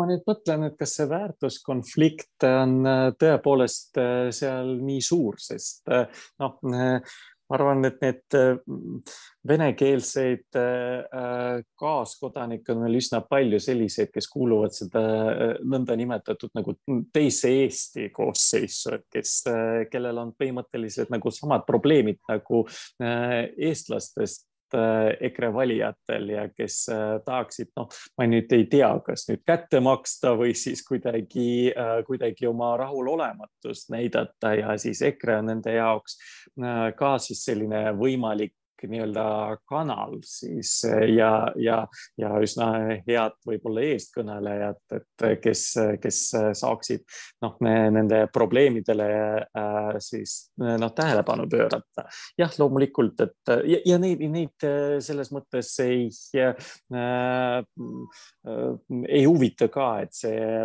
ma 0.00 0.06
nüüd 0.08 0.26
mõtlen, 0.28 0.68
et 0.68 0.78
kas 0.80 0.94
see 0.98 1.08
väärtuskonflikt 1.10 2.46
on 2.48 2.78
äh, 2.88 3.06
tõepoolest 3.20 4.00
äh, 4.00 4.28
seal 4.34 4.76
nii 4.80 5.02
suur, 5.04 5.40
sest 5.42 5.90
äh, 5.92 6.06
noh, 6.42 6.58
ma 6.70 7.56
arvan, 7.56 7.82
et 7.88 7.96
need 7.98 8.36
venekeelseid 9.50 10.54
kaaskodanikke 11.82 12.70
on 12.70 12.84
veel 12.84 13.00
üsna 13.00 13.18
palju 13.26 13.58
selliseid, 13.58 14.12
kes 14.14 14.28
kuuluvad 14.30 14.76
seda 14.76 15.02
nõndanimetatud 15.58 16.54
nagu 16.54 16.76
teise 17.10 17.50
Eesti 17.64 18.06
koosseisu, 18.14 18.92
et 18.94 19.08
kes, 19.18 19.32
kellel 19.90 20.22
on 20.22 20.30
põhimõtteliselt 20.38 21.10
nagu 21.10 21.34
samad 21.34 21.66
probleemid 21.66 22.20
nagu 22.30 22.62
eestlastest 23.02 24.46
EKRE 24.74 25.52
valijatel 25.54 26.28
ja 26.34 26.46
kes 26.52 26.76
äh, 26.92 27.16
tahaksid, 27.24 27.72
noh, 27.76 27.88
ma 28.18 28.26
nüüd 28.30 28.52
ei 28.56 28.66
tea, 28.70 28.90
kas 29.06 29.26
nüüd 29.30 29.42
kätte 29.46 29.80
maksta 29.84 30.34
või 30.38 30.54
siis 30.58 30.84
kuidagi, 30.86 31.72
äh, 31.72 31.96
kuidagi 32.06 32.48
oma 32.50 32.72
rahulolematust 32.80 33.90
näidata 33.94 34.54
ja 34.58 34.76
siis 34.80 35.02
EKRE 35.06 35.40
on 35.40 35.52
nende 35.54 35.74
jaoks 35.74 36.18
ka 36.96 37.14
siis 37.22 37.42
selline 37.46 37.90
võimalik 37.96 38.54
nii-öelda 38.88 39.24
kanal 39.68 40.18
siis 40.26 40.80
ja, 40.86 41.50
ja, 41.60 41.82
ja 42.20 42.30
üsna 42.40 42.70
head 43.06 43.36
võib-olla 43.46 43.84
eestkõnelejad, 43.90 44.80
et 44.96 45.26
kes, 45.42 45.64
kes 46.02 46.20
saaksid 46.60 47.04
noh, 47.44 47.56
nende 47.60 48.22
probleemidele 48.32 49.10
äh, 49.44 49.92
siis 50.02 50.52
noh, 50.60 50.92
tähelepanu 50.96 51.48
pöörata. 51.50 52.06
jah, 52.38 52.52
loomulikult, 52.58 53.20
et 53.26 53.54
ja, 53.68 53.82
ja 53.92 54.00
neid, 54.00 54.24
neid 54.30 54.68
selles 55.04 55.32
mõttes 55.34 55.72
ei 55.84 56.08
äh,, 56.94 57.60
ei 59.08 59.24
huvita 59.24 59.68
ka, 59.72 59.90
et 60.04 60.14
see, 60.16 60.64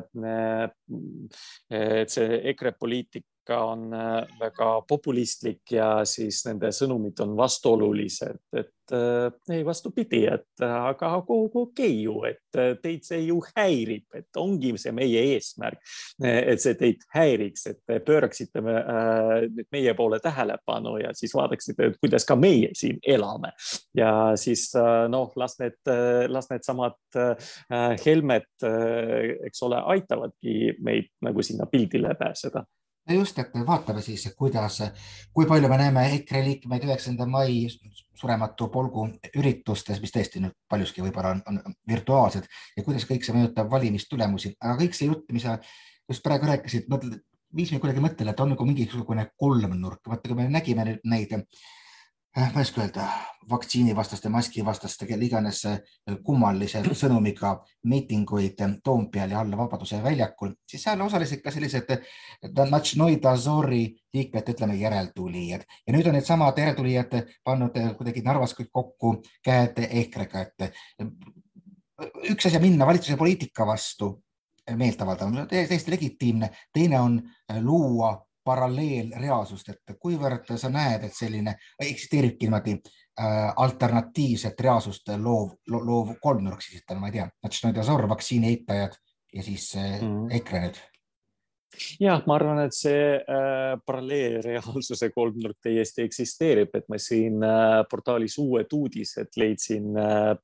et 1.70 2.12
see 2.14 2.42
EKRE 2.52 2.76
poliitik 2.80 3.26
ka 3.46 3.66
on 3.72 3.94
äh, 3.94 4.24
väga 4.40 4.82
populistlik 4.88 5.76
ja 5.78 5.90
siis 6.08 6.44
nende 6.48 6.72
sõnumid 6.74 7.20
on 7.24 7.36
vastuolulised, 7.38 8.42
et 8.58 8.94
äh, 8.94 9.28
ei 9.54 9.66
vastupidi, 9.66 10.24
et 10.30 10.64
äh, 10.66 10.76
aga 10.90 11.12
okei 11.20 11.52
okay 11.62 11.92
ju, 12.02 12.16
et 12.30 12.60
teid 12.82 13.06
see 13.06 13.26
ju 13.28 13.38
häirib, 13.52 14.06
et 14.18 14.40
ongi 14.40 14.74
see 14.82 14.94
meie 14.96 15.22
eesmärk, 15.36 15.82
et 16.24 16.62
see 16.64 16.78
teid 16.80 17.04
häiriks, 17.14 17.66
et 17.68 17.82
te 17.84 18.00
pööraksite 18.06 18.64
nüüd 18.64 19.68
meie 19.76 19.94
poole 19.98 20.22
tähelepanu 20.24 20.96
ja 21.02 21.12
siis 21.18 21.36
vaataksite, 21.36 21.90
et 21.90 22.00
kuidas 22.00 22.24
ka 22.26 22.38
meie 22.40 22.72
siin 22.78 23.02
elame. 23.04 23.52
Ja 23.98 24.38
siis 24.40 24.70
noh, 25.12 25.34
las 25.36 25.60
need, 25.60 25.76
las 26.32 26.48
needsamad 26.54 26.96
Helmed, 28.06 28.48
eks 29.50 29.66
ole, 29.68 29.82
aitavadki 29.96 30.78
meid 30.80 31.12
nagu 31.28 31.44
sinna 31.56 31.70
pildile 31.72 32.16
pääseda. 32.20 32.64
No 33.10 33.16
just, 33.16 33.38
et 33.40 33.54
vaatame 33.68 34.02
siis, 34.02 34.24
kuidas, 34.38 34.80
kui 35.34 35.46
palju 35.46 35.70
me 35.70 35.78
näeme 35.78 36.08
EKRE 36.16 36.42
liikmeid 36.48 36.88
üheksanda 36.88 37.28
mai 37.30 37.68
surematu 38.18 38.68
polgu 38.74 39.06
üritustes, 39.38 40.02
mis 40.02 40.14
tõesti 40.16 40.42
nüüd 40.42 40.56
paljuski 40.70 41.06
võib-olla 41.06 41.36
on, 41.36 41.44
on 41.52 41.78
virtuaalsed 41.88 42.50
ja 42.78 42.84
kuidas 42.88 43.06
kõik 43.06 43.28
see 43.28 43.38
mõjutab 43.38 43.70
valimistulemusi, 43.70 44.56
aga 44.58 44.80
kõik 44.82 44.98
see 44.98 45.12
jutt, 45.12 45.30
mis 45.38 45.46
sa 45.46 45.60
just 46.10 46.26
praegu 46.26 46.50
rääkisid, 46.50 46.90
viis 47.56 47.70
mind 47.72 47.86
kuidagi 47.86 48.02
mõttele, 48.02 48.34
et 48.34 48.42
on 48.42 48.56
nagu 48.56 48.66
mingisugune 48.66 49.30
kolmnurk, 49.38 50.02
vaata, 50.10 50.26
kui 50.26 50.42
me 50.42 50.50
nägime 50.50 50.98
neid 51.06 51.38
Äh, 51.38 51.85
ma 52.36 52.60
ei 52.60 52.62
oska 52.62 52.82
öelda, 52.82 53.08
vaktsiinivastaste, 53.50 54.30
maskivastaste, 54.30 55.06
kelle 55.08 55.26
iganes 55.26 55.62
äh, 55.70 55.78
kummalise 56.24 56.82
sõnumiga 57.02 57.54
miitinguid 57.88 58.64
Toompeal 58.84 59.32
ja 59.32 59.40
alla 59.40 59.58
Vabaduse 59.58 60.02
väljakul, 60.04 60.52
siis 60.70 60.84
seal 60.84 61.02
osalesid 61.06 61.44
ka 61.44 61.54
sellised 61.54 61.94
Natšnoi 62.72 63.20
Dazori 63.24 63.86
liikmed, 64.14 64.52
ütleme 64.56 64.76
järeltulijad. 64.80 65.66
Ja 65.88 65.96
nüüd 65.96 66.10
on 66.10 66.18
needsamad 66.18 66.60
järeltulijad 66.60 67.16
pannud 67.44 67.80
kuidagi 67.98 68.26
Narvas 68.26 68.56
kõik 68.58 68.72
kokku 68.74 69.16
käed 69.46 69.80
EKRE-ga, 69.86 70.46
et 70.46 71.10
üks 72.32 72.48
asi 72.48 72.58
on 72.58 72.66
minna 72.66 72.88
valitsuse 72.88 73.18
poliitika 73.18 73.68
vastu 73.68 74.16
meelt 74.76 75.02
avaldama, 75.02 75.46
täiesti 75.46 75.92
legitiimne, 75.92 76.50
teine 76.74 77.00
on 77.00 77.20
luua 77.62 78.16
paralleelreaalsust, 78.46 79.70
et 79.74 79.98
kuivõrd 80.00 80.52
sa 80.58 80.70
näed, 80.70 81.08
et 81.08 81.16
selline 81.16 81.56
eksisteeribki 81.82 82.48
niimoodi 82.48 82.76
äh, 82.78 83.54
alternatiivset 83.66 84.60
reaalsust 84.62 85.14
loov, 85.18 85.56
loov 85.68 86.16
kolmnurk 86.22 86.62
siis 86.62 86.84
ütleme, 86.84 87.02
ma 87.02 87.12
ei 87.12 87.18
tea, 87.20 87.30
Natšnoi 87.44 88.10
vaktsiini 88.10 88.54
eitajad 88.54 89.00
ja 89.34 89.44
siis 89.44 89.72
äh, 89.76 90.02
mm 90.02 90.08
-hmm. 90.08 90.36
EKRE 90.40 90.62
nüüd 90.68 90.84
jah, 92.00 92.24
ma 92.28 92.36
arvan, 92.40 92.62
et 92.66 92.76
see 92.76 93.16
äh, 93.18 93.76
paralleelreaalsuse 93.86 95.10
kolmnurk 95.16 95.60
täiesti 95.64 96.06
eksisteerib, 96.06 96.74
et 96.78 96.88
ma 96.92 97.00
siin 97.02 97.44
äh, 97.44 97.82
portaalis 97.90 98.38
Uued 98.42 98.72
uudised 98.76 99.38
leidsin 99.40 99.96
äh, 99.98 100.36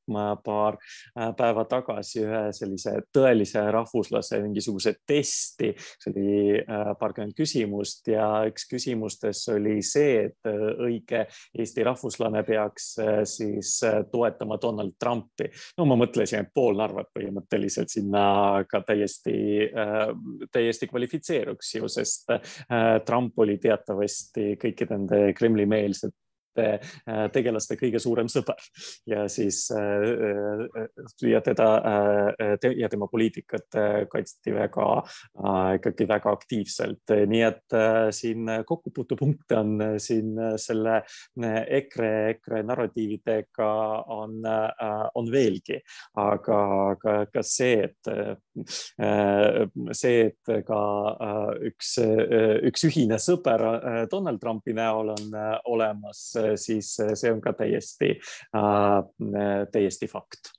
paar 0.43 0.77
äh, 0.77 1.31
päeva 1.37 1.65
tagasi 1.69 2.23
ühe 2.25 2.41
sellise 2.55 2.97
tõelise 3.13 3.63
rahvuslase 3.73 4.41
mingisuguse 4.43 4.95
testi, 5.07 5.71
see 5.77 6.11
oli 6.13 6.59
äh, 6.61 6.91
paarkümmend 6.99 7.35
küsimust 7.37 8.11
ja 8.11 8.27
üks 8.49 8.67
küsimustest 8.71 9.51
oli 9.55 9.79
see, 9.85 10.27
et 10.29 10.49
äh, 10.49 10.67
õige 10.87 11.25
Eesti 11.57 11.85
rahvuslane 11.87 12.43
peaks 12.47 12.93
äh, 13.01 13.21
siis 13.29 13.77
äh, 13.87 14.01
toetama 14.11 14.59
Donald 14.61 14.97
Trumpi. 14.99 15.49
no 15.77 15.87
ma 15.89 15.97
mõtlesin, 15.99 16.45
et 16.45 16.53
pool 16.53 16.77
Narvat 16.79 17.11
põhimõtteliselt 17.15 17.91
sinna 17.91 18.23
ka 18.69 18.81
täiesti 18.87 19.35
äh,, 19.67 20.07
täiesti 20.51 20.87
kvalifitseerib 20.89 21.20
kvalifitseeruks 21.21 21.75
ju, 21.75 21.87
sest 21.89 22.29
äh, 22.29 23.01
Trump 23.05 23.37
oli 23.39 23.57
teatavasti 23.61 24.57
kõikide 24.59 24.97
nende 24.97 25.33
Kremli-meelsete 25.37 26.15
tegelaste 27.33 27.77
kõige 27.79 27.99
suurem 28.01 28.29
sõber. 28.31 28.59
Ja 29.09 29.25
siis 29.31 29.63
äh, 29.75 30.05
äh, 30.31 30.87
ja 31.29 31.41
teda 31.41 31.69
ja 32.77 32.89
tema 32.89 33.07
poliitikat 33.11 33.75
kaitsti 34.11 34.53
väga, 34.55 34.87
ikkagi 35.77 36.07
väga 36.09 36.31
aktiivselt, 36.33 37.13
nii 37.29 37.41
et 37.45 37.75
siin 38.15 38.49
kokkupuutepunkte 38.67 39.57
on 39.57 39.73
siin 40.01 40.33
selle 40.61 41.01
EKRE, 41.79 42.11
EKRE 42.35 42.61
narratiividega 42.67 43.69
on, 44.13 44.39
on 45.15 45.31
veelgi, 45.31 45.79
aga, 46.21 46.59
aga 46.91 47.15
ka 47.31 47.43
see, 47.45 47.87
et 47.87 48.11
see, 49.97 50.25
et 50.27 50.53
ka 50.67 50.81
üks, 51.71 51.93
üks 52.71 52.87
ühine 52.89 53.19
sõber 53.21 53.65
Donald 54.11 54.41
Trumpi 54.41 54.75
näol 54.77 55.13
on 55.15 55.39
olemas 55.71 56.25
siis 56.55 56.93
eh, 56.99 57.13
see 57.15 57.31
on 57.33 57.41
ka 57.41 57.53
täiesti, 57.57 58.15
äh, 58.57 59.65
täiesti 59.71 60.07
fakt. 60.11 60.53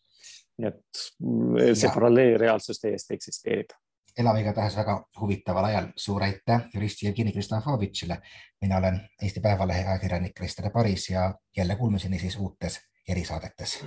nii 0.61 0.69
et 0.69 1.07
mm, 1.25 1.75
see 1.75 1.91
paralleelreaalsus 1.95 2.81
täiesti 2.83 3.17
eksisteerib 3.17 3.73
elame 4.19 4.43
igatahes 4.43 4.77
väga 4.77 4.99
huvitaval 5.21 5.65
ajal. 5.65 5.87
suur 5.97 6.23
aitäh 6.23 6.69
jurist 6.75 7.03
Jevgeni 7.03 7.33
Kristofovitšile. 7.33 8.19
mina 8.61 8.77
olen 8.77 9.01
Eesti 9.23 9.41
Päevalehe 9.41 9.89
ajakirjanik 9.89 10.35
Krister 10.35 10.71
Paris 10.71 11.11
ja 11.11 11.35
jälle 11.57 11.77
kuulmiseni 11.77 12.19
siis 12.19 12.37
uutes 12.37 12.81
erisaadetes. 13.09 13.85